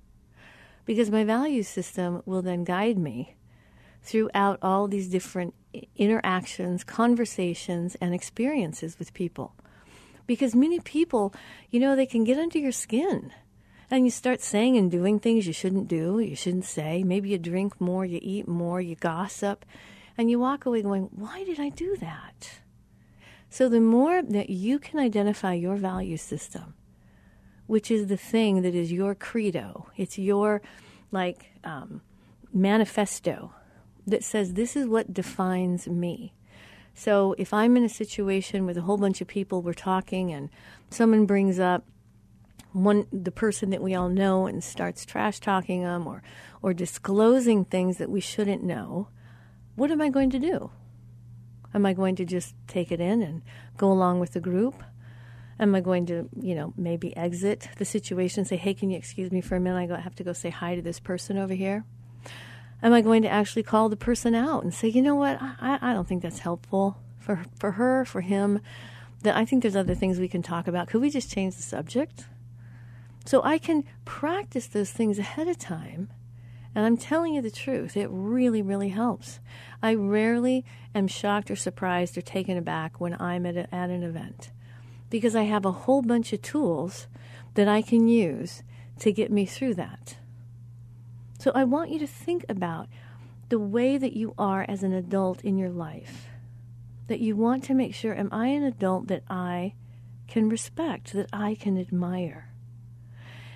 Because 0.85 1.11
my 1.11 1.23
value 1.23 1.63
system 1.63 2.21
will 2.25 2.41
then 2.41 2.63
guide 2.63 2.97
me 2.97 3.35
throughout 4.01 4.59
all 4.61 4.87
these 4.87 5.09
different 5.09 5.53
interactions, 5.95 6.83
conversations, 6.83 7.95
and 7.99 8.13
experiences 8.13 8.99
with 8.99 9.13
people. 9.13 9.55
Because 10.25 10.55
many 10.55 10.79
people, 10.79 11.33
you 11.69 11.79
know, 11.79 11.95
they 11.95 12.05
can 12.05 12.23
get 12.23 12.37
under 12.37 12.59
your 12.59 12.71
skin. 12.71 13.33
And 13.89 14.05
you 14.05 14.11
start 14.11 14.41
saying 14.41 14.77
and 14.77 14.89
doing 14.89 15.19
things 15.19 15.45
you 15.45 15.53
shouldn't 15.53 15.87
do, 15.87 16.19
you 16.19 16.35
shouldn't 16.35 16.65
say. 16.65 17.03
Maybe 17.03 17.29
you 17.29 17.37
drink 17.37 17.79
more, 17.79 18.05
you 18.05 18.19
eat 18.21 18.47
more, 18.47 18.81
you 18.81 18.95
gossip, 18.95 19.65
and 20.17 20.29
you 20.29 20.39
walk 20.39 20.65
away 20.65 20.81
going, 20.81 21.09
Why 21.11 21.43
did 21.43 21.59
I 21.59 21.69
do 21.69 21.97
that? 21.97 22.62
So 23.53 23.69
the 23.69 23.79
more 23.79 24.23
that 24.23 24.49
you 24.49 24.79
can 24.79 24.99
identify 24.99 25.53
your 25.53 25.75
value 25.75 26.17
system, 26.17 26.73
which 27.67 27.91
is 27.91 28.07
the 28.07 28.17
thing 28.17 28.63
that 28.63 28.73
is 28.73 28.91
your 28.91 29.13
credo, 29.13 29.91
it's 29.95 30.17
your 30.17 30.63
like 31.11 31.51
um, 31.63 32.01
manifesto 32.51 33.53
that 34.07 34.23
says 34.23 34.53
this 34.53 34.75
is 34.75 34.87
what 34.87 35.13
defines 35.13 35.87
me. 35.87 36.33
So 36.95 37.35
if 37.37 37.53
I'm 37.53 37.77
in 37.77 37.83
a 37.83 37.89
situation 37.89 38.65
with 38.65 38.75
a 38.75 38.81
whole 38.81 38.97
bunch 38.97 39.21
of 39.21 39.27
people, 39.27 39.61
we're 39.61 39.73
talking, 39.73 40.31
and 40.31 40.49
someone 40.89 41.27
brings 41.27 41.59
up 41.59 41.85
one 42.71 43.05
the 43.13 43.29
person 43.29 43.69
that 43.69 43.83
we 43.83 43.93
all 43.93 44.09
know 44.09 44.47
and 44.47 44.63
starts 44.63 45.05
trash 45.05 45.39
talking 45.39 45.83
them 45.83 46.07
or 46.07 46.23
or 46.63 46.73
disclosing 46.73 47.65
things 47.65 47.99
that 47.99 48.09
we 48.09 48.19
shouldn't 48.19 48.63
know, 48.63 49.09
what 49.75 49.91
am 49.91 50.01
I 50.01 50.09
going 50.09 50.31
to 50.31 50.39
do? 50.39 50.71
Am 51.73 51.85
I 51.85 51.93
going 51.93 52.15
to 52.17 52.25
just 52.25 52.55
take 52.67 52.91
it 52.91 52.99
in 52.99 53.21
and 53.21 53.41
go 53.77 53.91
along 53.91 54.19
with 54.19 54.33
the 54.33 54.39
group? 54.39 54.83
Am 55.59 55.75
I 55.75 55.81
going 55.81 56.05
to, 56.07 56.29
you 56.39 56.55
know, 56.55 56.73
maybe 56.77 57.15
exit 57.15 57.69
the 57.77 57.85
situation, 57.85 58.41
and 58.41 58.47
say, 58.47 58.57
hey, 58.57 58.73
can 58.73 58.89
you 58.89 58.97
excuse 58.97 59.31
me 59.31 59.41
for 59.41 59.55
a 59.55 59.59
minute? 59.59 59.91
I 59.91 59.99
have 59.99 60.15
to 60.15 60.23
go 60.23 60.33
say 60.33 60.49
hi 60.49 60.75
to 60.75 60.81
this 60.81 60.99
person 60.99 61.37
over 61.37 61.53
here. 61.53 61.85
Am 62.81 62.91
I 62.91 63.01
going 63.01 63.21
to 63.21 63.29
actually 63.29 63.63
call 63.63 63.87
the 63.87 63.95
person 63.95 64.35
out 64.35 64.63
and 64.63 64.73
say, 64.73 64.87
you 64.87 65.01
know 65.01 65.15
what, 65.15 65.37
I, 65.41 65.79
I 65.81 65.93
don't 65.93 66.07
think 66.07 66.21
that's 66.21 66.39
helpful 66.39 66.97
for, 67.17 67.45
for 67.57 67.71
her, 67.71 68.03
for 68.03 68.21
him? 68.21 68.59
That 69.21 69.37
I 69.37 69.45
think 69.45 69.61
there's 69.61 69.75
other 69.75 69.95
things 69.95 70.19
we 70.19 70.27
can 70.27 70.43
talk 70.43 70.67
about. 70.67 70.89
Could 70.89 71.01
we 71.01 71.09
just 71.09 71.31
change 71.31 71.55
the 71.55 71.61
subject? 71.61 72.25
So 73.25 73.41
I 73.41 73.57
can 73.57 73.85
practice 74.03 74.67
those 74.67 74.91
things 74.91 75.17
ahead 75.17 75.47
of 75.47 75.57
time 75.57 76.09
and 76.75 76.85
I'm 76.85 76.97
telling 76.97 77.35
you 77.35 77.41
the 77.41 77.51
truth, 77.51 77.95
it 77.95 78.09
really, 78.09 78.61
really 78.61 78.89
helps. 78.89 79.39
I 79.81 79.93
rarely 79.93 80.65
am 80.95 81.07
shocked 81.07 81.51
or 81.51 81.55
surprised 81.55 82.17
or 82.17 82.21
taken 82.21 82.57
aback 82.57 82.99
when 82.99 83.19
I'm 83.21 83.45
at, 83.45 83.57
a, 83.57 83.73
at 83.73 83.89
an 83.89 84.03
event 84.03 84.51
because 85.09 85.35
I 85.35 85.43
have 85.43 85.65
a 85.65 85.71
whole 85.71 86.01
bunch 86.01 86.33
of 86.33 86.41
tools 86.41 87.07
that 87.53 87.67
I 87.67 87.83
can 87.83 88.07
use 88.07 88.63
to 88.99 89.11
get 89.11 89.31
me 89.31 89.45
through 89.45 89.75
that. 89.75 90.17
So 91.37 91.51
I 91.53 91.65
want 91.65 91.91
you 91.91 91.99
to 91.99 92.07
think 92.07 92.45
about 92.49 92.87
the 93.49 93.59
way 93.59 93.97
that 93.97 94.13
you 94.13 94.33
are 94.37 94.65
as 94.67 94.81
an 94.81 94.93
adult 94.93 95.43
in 95.43 95.57
your 95.57 95.69
life. 95.69 96.27
That 97.07 97.19
you 97.19 97.35
want 97.35 97.63
to 97.65 97.75
make 97.75 97.93
sure, 97.93 98.15
am 98.15 98.29
I 98.31 98.47
an 98.47 98.63
adult 98.63 99.07
that 99.07 99.23
I 99.29 99.73
can 100.27 100.49
respect, 100.49 101.13
that 101.13 101.29
I 101.31 101.53
can 101.53 101.77
admire? 101.77 102.52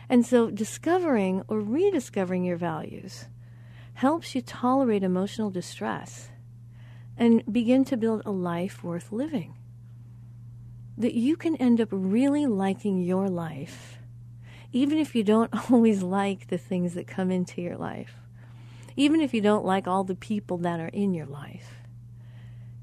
And 0.10 0.26
so 0.26 0.50
discovering 0.50 1.44
or 1.48 1.60
rediscovering 1.60 2.44
your 2.44 2.58
values 2.58 3.26
helps 3.96 4.36
you 4.36 4.42
tolerate 4.42 5.04
emotional 5.04 5.50
distress 5.50 6.30
and 7.18 7.44
begin 7.52 7.84
to 7.86 7.98
build 7.98 8.22
a 8.26 8.32
life 8.32 8.84
worth 8.84 9.12
living. 9.12 9.56
That 10.98 11.14
you 11.14 11.36
can 11.36 11.56
end 11.58 11.82
up 11.82 11.90
really 11.92 12.46
liking 12.46 13.00
your 13.00 13.28
life, 13.28 13.98
even 14.72 14.98
if 14.98 15.16
you 15.16 15.24
don't 15.24 15.52
always 15.72 16.04
like 16.04 16.48
the 16.48 16.58
things 16.58 16.94
that 16.94 17.08
come 17.08 17.32
into 17.32 17.62
your 17.62 17.76
life, 17.76 18.14
even 18.96 19.20
if 19.20 19.34
you 19.34 19.42
don't 19.42 19.66
like 19.66 19.88
all 19.88 20.04
the 20.04 20.16
people 20.16 20.58
that 20.60 20.80
are 20.80 20.90
in 20.90 21.14
your 21.14 21.26
life. 21.26 21.82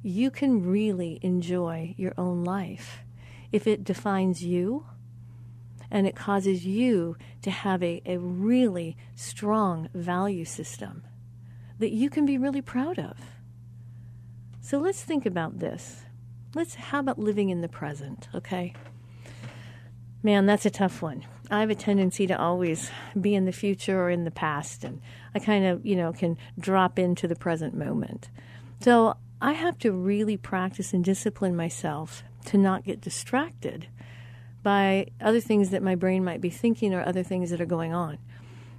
You 0.02 0.30
can 0.30 0.62
really 0.62 1.18
enjoy 1.22 1.94
your 1.96 2.12
own 2.18 2.44
life 2.44 2.98
if 3.50 3.66
it 3.66 3.84
defines 3.84 4.44
you 4.44 4.84
and 5.90 6.06
it 6.06 6.16
causes 6.16 6.66
you 6.66 7.16
to 7.42 7.50
have 7.50 7.82
a, 7.82 8.02
a 8.06 8.18
really 8.18 8.96
strong 9.14 9.88
value 9.94 10.44
system 10.44 11.04
that 11.78 11.92
you 11.92 12.08
can 12.08 12.24
be 12.24 12.38
really 12.38 12.62
proud 12.62 12.98
of. 12.98 13.16
So 14.60 14.78
let's 14.78 15.02
think 15.02 15.26
about 15.26 15.58
this. 15.58 16.02
Let's 16.54 16.74
how 16.74 17.00
about 17.00 17.18
living 17.18 17.50
in 17.50 17.60
the 17.60 17.68
present, 17.68 18.28
okay? 18.34 18.72
Man, 20.22 20.46
that's 20.46 20.64
a 20.64 20.70
tough 20.70 21.02
one. 21.02 21.26
I 21.50 21.60
have 21.60 21.70
a 21.70 21.74
tendency 21.74 22.26
to 22.28 22.38
always 22.38 22.90
be 23.20 23.34
in 23.34 23.44
the 23.44 23.52
future 23.52 24.00
or 24.00 24.10
in 24.10 24.24
the 24.24 24.30
past 24.30 24.82
and 24.84 25.00
I 25.34 25.38
kind 25.38 25.66
of, 25.66 25.84
you 25.84 25.96
know, 25.96 26.12
can 26.12 26.38
drop 26.58 26.98
into 26.98 27.28
the 27.28 27.36
present 27.36 27.74
moment. 27.74 28.30
So, 28.80 29.16
I 29.40 29.52
have 29.52 29.78
to 29.80 29.92
really 29.92 30.38
practice 30.38 30.94
and 30.94 31.04
discipline 31.04 31.54
myself 31.54 32.22
to 32.46 32.56
not 32.56 32.84
get 32.84 33.02
distracted 33.02 33.88
by 34.64 35.06
other 35.20 35.40
things 35.40 35.70
that 35.70 35.82
my 35.82 35.94
brain 35.94 36.24
might 36.24 36.40
be 36.40 36.50
thinking 36.50 36.92
or 36.92 37.06
other 37.06 37.22
things 37.22 37.50
that 37.50 37.60
are 37.60 37.66
going 37.66 37.94
on. 37.94 38.18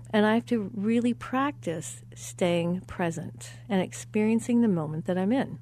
And 0.10 0.26
I 0.26 0.34
have 0.34 0.46
to 0.48 0.72
really 0.74 1.14
practice 1.14 2.02
staying 2.14 2.82
present 2.82 3.52
and 3.70 3.82
experiencing 3.82 4.62
the 4.62 4.68
moment 4.68 5.06
that 5.06 5.18
I'm 5.18 5.32
in. 5.32 5.60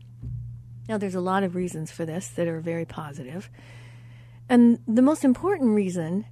Now, 0.88 0.98
there's 0.98 1.16
a 1.16 1.22
lot 1.22 1.44
of 1.44 1.56
reasons 1.56 1.92
for 1.92 2.06
this 2.06 2.28
that 2.30 2.48
are 2.48 2.60
very 2.60 2.86
positive. 2.86 3.50
And 4.50 4.80
the 4.88 5.02
most 5.02 5.24
important 5.24 5.76
reason 5.76 6.26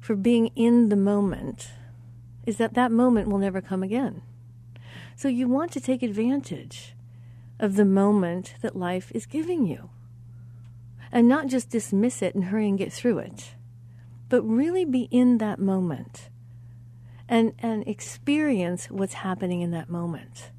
for 0.00 0.16
being 0.16 0.48
in 0.56 0.88
the 0.88 0.96
moment 0.96 1.70
is 2.46 2.58
that 2.58 2.74
that 2.74 2.92
moment 2.92 3.28
will 3.28 3.38
never 3.38 3.60
come 3.60 3.82
again. 3.82 4.22
So 5.16 5.28
you 5.28 5.48
want 5.48 5.72
to 5.72 5.80
take 5.80 6.02
advantage 6.02 6.94
of 7.58 7.76
the 7.76 7.84
moment 7.84 8.54
that 8.62 8.76
life 8.76 9.12
is 9.14 9.26
giving 9.26 9.66
you 9.66 9.90
and 11.12 11.28
not 11.28 11.46
just 11.46 11.70
dismiss 11.70 12.22
it 12.22 12.34
and 12.34 12.44
hurry 12.44 12.68
and 12.68 12.78
get 12.78 12.92
through 12.92 13.18
it, 13.18 13.54
but 14.28 14.42
really 14.42 14.84
be 14.84 15.08
in 15.10 15.38
that 15.38 15.58
moment 15.58 16.28
and, 17.28 17.52
and 17.58 17.86
experience 17.86 18.86
what's 18.90 19.14
happening 19.14 19.60
in 19.60 19.70
that 19.70 19.88
moment 19.88 20.50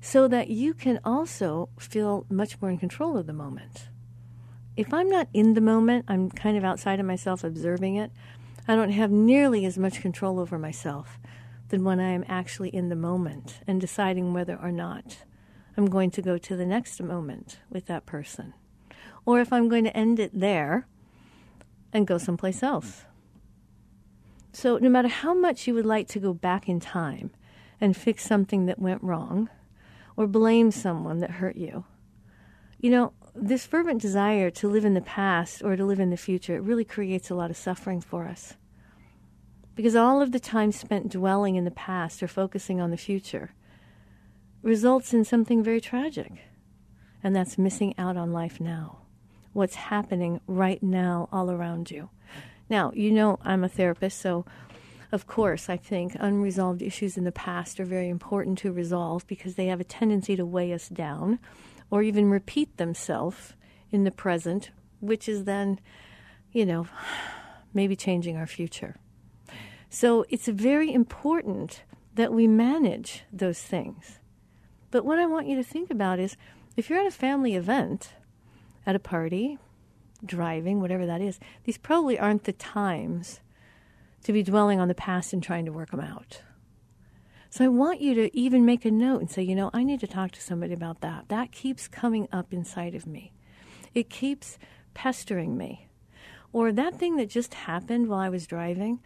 so 0.00 0.26
that 0.28 0.48
you 0.48 0.72
can 0.72 0.98
also 1.04 1.68
feel 1.78 2.24
much 2.30 2.60
more 2.60 2.70
in 2.70 2.78
control 2.78 3.16
of 3.16 3.26
the 3.26 3.32
moment. 3.32 3.88
If 4.76 4.94
I'm 4.94 5.10
not 5.10 5.28
in 5.34 5.54
the 5.54 5.60
moment, 5.60 6.06
I'm 6.08 6.30
kind 6.30 6.56
of 6.56 6.64
outside 6.64 7.00
of 7.00 7.06
myself 7.06 7.44
observing 7.44 7.96
it, 7.96 8.10
I 8.66 8.76
don't 8.76 8.92
have 8.92 9.10
nearly 9.10 9.64
as 9.64 9.76
much 9.76 10.00
control 10.00 10.38
over 10.38 10.58
myself 10.58 11.18
than 11.68 11.84
when 11.84 12.00
I 12.00 12.10
am 12.12 12.24
actually 12.28 12.70
in 12.70 12.88
the 12.88 12.96
moment 12.96 13.60
and 13.66 13.80
deciding 13.80 14.32
whether 14.32 14.56
or 14.56 14.72
not 14.72 15.18
I'm 15.76 15.86
going 15.86 16.10
to 16.12 16.22
go 16.22 16.38
to 16.38 16.56
the 16.56 16.66
next 16.66 17.00
moment 17.02 17.58
with 17.68 17.86
that 17.86 18.06
person. 18.06 18.54
Or 19.24 19.40
if 19.40 19.52
I'm 19.52 19.68
going 19.68 19.84
to 19.84 19.96
end 19.96 20.18
it 20.18 20.30
there 20.38 20.86
and 21.92 22.06
go 22.06 22.18
someplace 22.18 22.62
else. 22.62 23.04
So, 24.52 24.78
no 24.78 24.88
matter 24.88 25.08
how 25.08 25.34
much 25.34 25.66
you 25.66 25.74
would 25.74 25.86
like 25.86 26.08
to 26.08 26.18
go 26.18 26.34
back 26.34 26.68
in 26.68 26.80
time 26.80 27.30
and 27.80 27.96
fix 27.96 28.24
something 28.24 28.66
that 28.66 28.78
went 28.78 29.02
wrong, 29.02 29.48
or 30.16 30.26
blame 30.26 30.70
someone 30.70 31.20
that 31.20 31.30
hurt 31.30 31.56
you. 31.56 31.84
You 32.78 32.90
know, 32.90 33.12
this 33.34 33.64
fervent 33.64 34.02
desire 34.02 34.50
to 34.50 34.68
live 34.68 34.84
in 34.84 34.92
the 34.92 35.00
past 35.00 35.62
or 35.62 35.76
to 35.76 35.84
live 35.84 36.00
in 36.00 36.10
the 36.10 36.16
future 36.16 36.56
it 36.56 36.62
really 36.62 36.84
creates 36.84 37.30
a 37.30 37.34
lot 37.34 37.50
of 37.50 37.56
suffering 37.56 38.02
for 38.02 38.26
us. 38.26 38.54
Because 39.74 39.96
all 39.96 40.20
of 40.20 40.32
the 40.32 40.40
time 40.40 40.72
spent 40.72 41.10
dwelling 41.10 41.54
in 41.56 41.64
the 41.64 41.70
past 41.70 42.22
or 42.22 42.28
focusing 42.28 42.80
on 42.80 42.90
the 42.90 42.96
future 42.96 43.54
results 44.62 45.14
in 45.14 45.24
something 45.24 45.62
very 45.62 45.80
tragic, 45.80 46.32
and 47.22 47.34
that's 47.34 47.56
missing 47.56 47.94
out 47.96 48.18
on 48.18 48.30
life 48.30 48.60
now. 48.60 48.98
What's 49.52 49.74
happening 49.74 50.40
right 50.46 50.82
now 50.82 51.28
all 51.32 51.50
around 51.50 51.90
you. 51.90 52.10
Now, 52.68 52.92
you 52.94 53.10
know 53.10 53.38
I'm 53.42 53.64
a 53.64 53.68
therapist, 53.68 54.20
so 54.20 54.44
of 55.12 55.26
course, 55.26 55.68
I 55.68 55.76
think 55.76 56.16
unresolved 56.20 56.82
issues 56.82 57.16
in 57.16 57.24
the 57.24 57.32
past 57.32 57.80
are 57.80 57.84
very 57.84 58.08
important 58.08 58.58
to 58.58 58.70
resolve 58.70 59.26
because 59.26 59.56
they 59.56 59.66
have 59.66 59.80
a 59.80 59.84
tendency 59.84 60.36
to 60.36 60.46
weigh 60.46 60.72
us 60.72 60.88
down 60.88 61.40
or 61.90 62.02
even 62.02 62.30
repeat 62.30 62.76
themselves 62.76 63.54
in 63.90 64.04
the 64.04 64.12
present, 64.12 64.70
which 65.00 65.28
is 65.28 65.44
then, 65.44 65.80
you 66.52 66.64
know, 66.64 66.86
maybe 67.74 67.96
changing 67.96 68.36
our 68.36 68.46
future. 68.46 68.96
So 69.88 70.24
it's 70.28 70.46
very 70.46 70.92
important 70.92 71.82
that 72.14 72.32
we 72.32 72.46
manage 72.46 73.24
those 73.32 73.60
things. 73.60 74.20
But 74.92 75.04
what 75.04 75.18
I 75.18 75.26
want 75.26 75.48
you 75.48 75.56
to 75.56 75.64
think 75.64 75.90
about 75.90 76.20
is 76.20 76.36
if 76.76 76.88
you're 76.88 77.00
at 77.00 77.06
a 77.06 77.10
family 77.10 77.56
event, 77.56 78.12
at 78.86 78.96
a 78.96 79.00
party, 79.00 79.58
driving, 80.24 80.80
whatever 80.80 81.06
that 81.06 81.20
is, 81.20 81.38
these 81.64 81.78
probably 81.78 82.18
aren't 82.18 82.44
the 82.44 82.52
times 82.52 83.40
to 84.24 84.32
be 84.32 84.42
dwelling 84.42 84.80
on 84.80 84.88
the 84.88 84.94
past 84.94 85.32
and 85.32 85.42
trying 85.42 85.64
to 85.64 85.72
work 85.72 85.90
them 85.90 86.00
out. 86.00 86.42
So 87.48 87.64
I 87.64 87.68
want 87.68 88.00
you 88.00 88.14
to 88.14 88.36
even 88.36 88.64
make 88.64 88.84
a 88.84 88.90
note 88.90 89.20
and 89.20 89.30
say, 89.30 89.42
you 89.42 89.56
know, 89.56 89.70
I 89.72 89.82
need 89.82 90.00
to 90.00 90.06
talk 90.06 90.30
to 90.32 90.42
somebody 90.42 90.72
about 90.72 91.00
that. 91.00 91.24
That 91.28 91.50
keeps 91.50 91.88
coming 91.88 92.28
up 92.30 92.52
inside 92.52 92.94
of 92.94 93.06
me. 93.06 93.32
It 93.92 94.08
keeps 94.08 94.56
pestering 94.94 95.56
me. 95.56 95.88
Or 96.52 96.70
that 96.70 96.96
thing 96.96 97.16
that 97.16 97.28
just 97.28 97.54
happened 97.54 98.08
while 98.08 98.20
I 98.20 98.28
was 98.28 98.46
driving, 98.46 99.00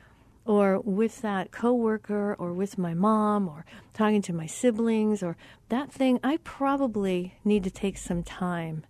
or 0.44 0.78
with 0.80 1.22
that 1.22 1.52
coworker, 1.52 2.34
or 2.38 2.52
with 2.52 2.76
my 2.76 2.92
mom, 2.92 3.48
or 3.48 3.64
talking 3.94 4.20
to 4.22 4.34
my 4.34 4.46
siblings, 4.46 5.22
or 5.22 5.38
that 5.70 5.90
thing, 5.90 6.20
I 6.22 6.38
probably 6.38 7.38
need 7.44 7.64
to 7.64 7.70
take 7.70 7.96
some 7.96 8.22
time 8.22 8.84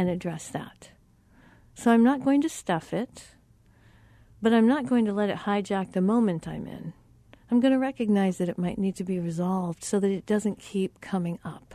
and 0.00 0.08
address 0.08 0.48
that. 0.48 0.90
So 1.74 1.90
I'm 1.90 2.02
not 2.02 2.24
going 2.24 2.40
to 2.40 2.48
stuff 2.48 2.94
it. 2.94 3.34
But 4.42 4.54
I'm 4.54 4.66
not 4.66 4.86
going 4.86 5.04
to 5.04 5.12
let 5.12 5.28
it 5.28 5.40
hijack 5.40 5.92
the 5.92 6.00
moment 6.00 6.48
I'm 6.48 6.66
in. 6.66 6.94
I'm 7.50 7.60
going 7.60 7.74
to 7.74 7.78
recognize 7.78 8.38
that 8.38 8.48
it 8.48 8.58
might 8.58 8.78
need 8.78 8.96
to 8.96 9.04
be 9.04 9.18
resolved 9.18 9.84
so 9.84 10.00
that 10.00 10.10
it 10.10 10.24
doesn't 10.24 10.58
keep 10.58 11.02
coming 11.02 11.38
up. 11.44 11.74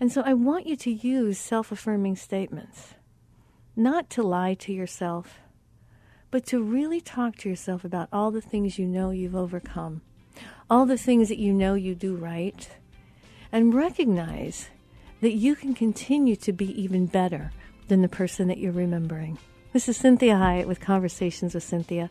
And 0.00 0.10
so 0.10 0.22
I 0.24 0.32
want 0.32 0.66
you 0.66 0.76
to 0.76 0.90
use 0.90 1.38
self 1.38 1.70
affirming 1.70 2.16
statements, 2.16 2.94
not 3.76 4.08
to 4.10 4.22
lie 4.22 4.54
to 4.54 4.72
yourself, 4.72 5.40
but 6.30 6.46
to 6.46 6.62
really 6.62 7.02
talk 7.02 7.36
to 7.36 7.50
yourself 7.50 7.84
about 7.84 8.08
all 8.12 8.30
the 8.30 8.40
things 8.40 8.78
you 8.78 8.86
know 8.86 9.10
you've 9.10 9.36
overcome, 9.36 10.00
all 10.70 10.86
the 10.86 10.98
things 10.98 11.28
that 11.28 11.38
you 11.38 11.52
know 11.52 11.74
you 11.74 11.94
do 11.94 12.16
right, 12.16 12.70
and 13.52 13.74
recognize 13.74 14.70
that 15.24 15.32
you 15.32 15.56
can 15.56 15.72
continue 15.72 16.36
to 16.36 16.52
be 16.52 16.78
even 16.78 17.06
better 17.06 17.50
than 17.88 18.02
the 18.02 18.08
person 18.08 18.46
that 18.46 18.58
you're 18.58 18.70
remembering. 18.70 19.38
This 19.72 19.88
is 19.88 19.98
Cinthia 19.98 20.38
Hiett 20.38 20.66
with 20.66 20.80
Conversations 20.80 21.54
with 21.54 21.64
Cinthia. 21.64 22.10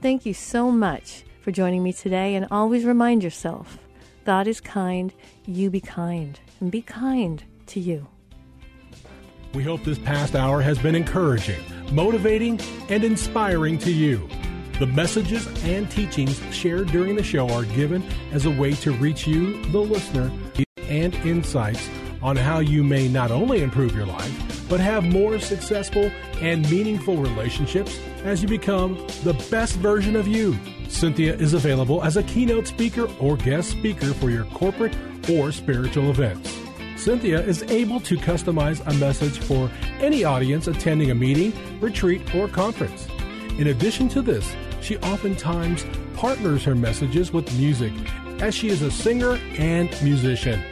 Thank 0.00 0.24
you 0.24 0.32
so 0.32 0.70
much 0.70 1.24
for 1.42 1.50
joining 1.50 1.82
me 1.82 1.92
today, 1.92 2.34
and 2.34 2.46
always 2.50 2.86
remind 2.86 3.22
yourself 3.22 3.76
God 4.24 4.46
is 4.46 4.58
kind, 4.62 5.12
you 5.44 5.68
be 5.68 5.82
kind, 5.82 6.40
and 6.60 6.70
be 6.70 6.80
kind 6.80 7.44
to 7.66 7.78
you. 7.78 8.08
We 9.52 9.62
hope 9.62 9.84
this 9.84 9.98
past 9.98 10.34
hour 10.34 10.62
has 10.62 10.78
been 10.78 10.94
encouraging, 10.94 11.60
motivating, 11.92 12.58
and 12.88 13.04
inspiring 13.04 13.76
to 13.80 13.92
you. 13.92 14.30
The 14.78 14.86
messages 14.86 15.46
and 15.64 15.90
teachings 15.90 16.40
shared 16.54 16.88
during 16.88 17.16
the 17.16 17.22
show 17.22 17.50
are 17.50 17.64
given 17.64 18.02
as 18.32 18.46
a 18.46 18.50
way 18.50 18.72
to 18.76 18.92
reach 18.92 19.26
you, 19.26 19.62
the 19.72 19.78
listener, 19.80 20.32
and 20.88 21.14
insights 21.16 21.90
on 22.22 22.36
how 22.36 22.58
you 22.58 22.82
may 22.82 23.08
not 23.08 23.30
only 23.30 23.62
improve 23.62 23.94
your 23.94 24.06
life, 24.06 24.68
but 24.68 24.80
have 24.80 25.04
more 25.04 25.38
successful 25.38 26.10
and 26.40 26.68
meaningful 26.70 27.16
relationships 27.16 27.98
as 28.24 28.42
you 28.42 28.48
become 28.48 28.94
the 29.24 29.34
best 29.50 29.76
version 29.76 30.16
of 30.16 30.26
you. 30.26 30.52
Cinthia 30.88 31.38
is 31.40 31.54
available 31.54 32.02
as 32.02 32.16
a 32.16 32.22
keynote 32.24 32.66
speaker 32.66 33.08
or 33.20 33.36
guest 33.36 33.70
speaker 33.70 34.12
for 34.14 34.30
your 34.30 34.44
corporate 34.46 34.96
or 35.30 35.52
spiritual 35.52 36.10
events. 36.10 36.52
Cinthia 36.96 37.46
is 37.46 37.62
able 37.64 38.00
to 38.00 38.16
customize 38.16 38.84
a 38.86 38.94
message 38.94 39.38
for 39.38 39.70
any 40.00 40.24
audience 40.24 40.66
attending 40.66 41.10
a 41.10 41.14
meeting, 41.14 41.52
retreat, 41.80 42.34
or 42.34 42.48
conference. 42.48 43.06
In 43.58 43.68
addition 43.68 44.08
to 44.10 44.22
this, 44.22 44.54
she 44.80 44.96
oftentimes 44.98 45.84
partners 46.14 46.64
her 46.64 46.74
messages 46.74 47.32
with 47.32 47.52
music 47.58 47.92
as 48.40 48.54
she 48.54 48.68
is 48.68 48.82
a 48.82 48.90
singer 48.90 49.38
and 49.58 49.90
musician. 50.02 50.62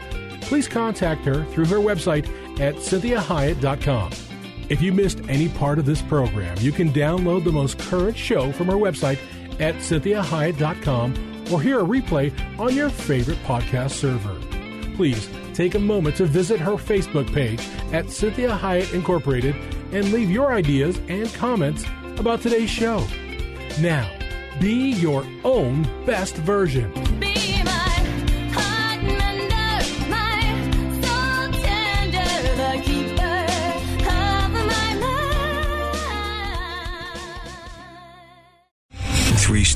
Please 0.45 0.69
contact 0.69 1.25
her 1.25 1.45
through 1.47 1.67
her 1.67 1.79
website 1.79 2.29
at 2.61 2.77
cinthiahiett.com. 2.77 4.13
If 4.69 4.81
you 4.81 4.93
missed 4.93 5.21
any 5.29 5.49
part 5.49 5.79
of 5.79 5.85
this 5.87 6.01
program, 6.03 6.57
you 6.61 6.73
can 6.73 6.91
download 6.91 7.45
the 7.45 7.53
most 7.53 7.79
current 7.79 8.17
show 8.17 8.53
from 8.53 8.71
our 8.71 8.77
website 8.77 9.19
at 9.61 9.75
cinthiahiett.com 9.77 11.53
or 11.53 11.61
hear 11.61 11.81
a 11.81 11.85
replay 11.85 12.33
on 12.59 12.75
your 12.75 12.89
favorite 12.89 13.39
podcast 13.45 13.91
server. 13.91 14.39
Please 14.97 15.29
take 15.53 15.75
a 15.75 15.79
moment 15.79 16.17
to 16.17 16.25
visit 16.27 16.61
her 16.61 16.73
Facebook 16.73 17.33
page 17.33 17.61
at 17.93 18.07
Cinthia 18.07 18.59
Hiett 18.59 18.95
Incorporated 18.95 19.55
and 19.93 20.13
leave 20.13 20.31
your 20.31 20.53
ideas 20.53 21.01
and 21.09 21.33
comments 21.35 21.85
about 22.19 22.41
today's 22.41 22.71
show. 22.71 23.07
Now, 23.81 24.11
be 24.61 24.93
your 24.93 25.27
own 25.45 25.83
best 26.07 26.37
version. 26.37 26.93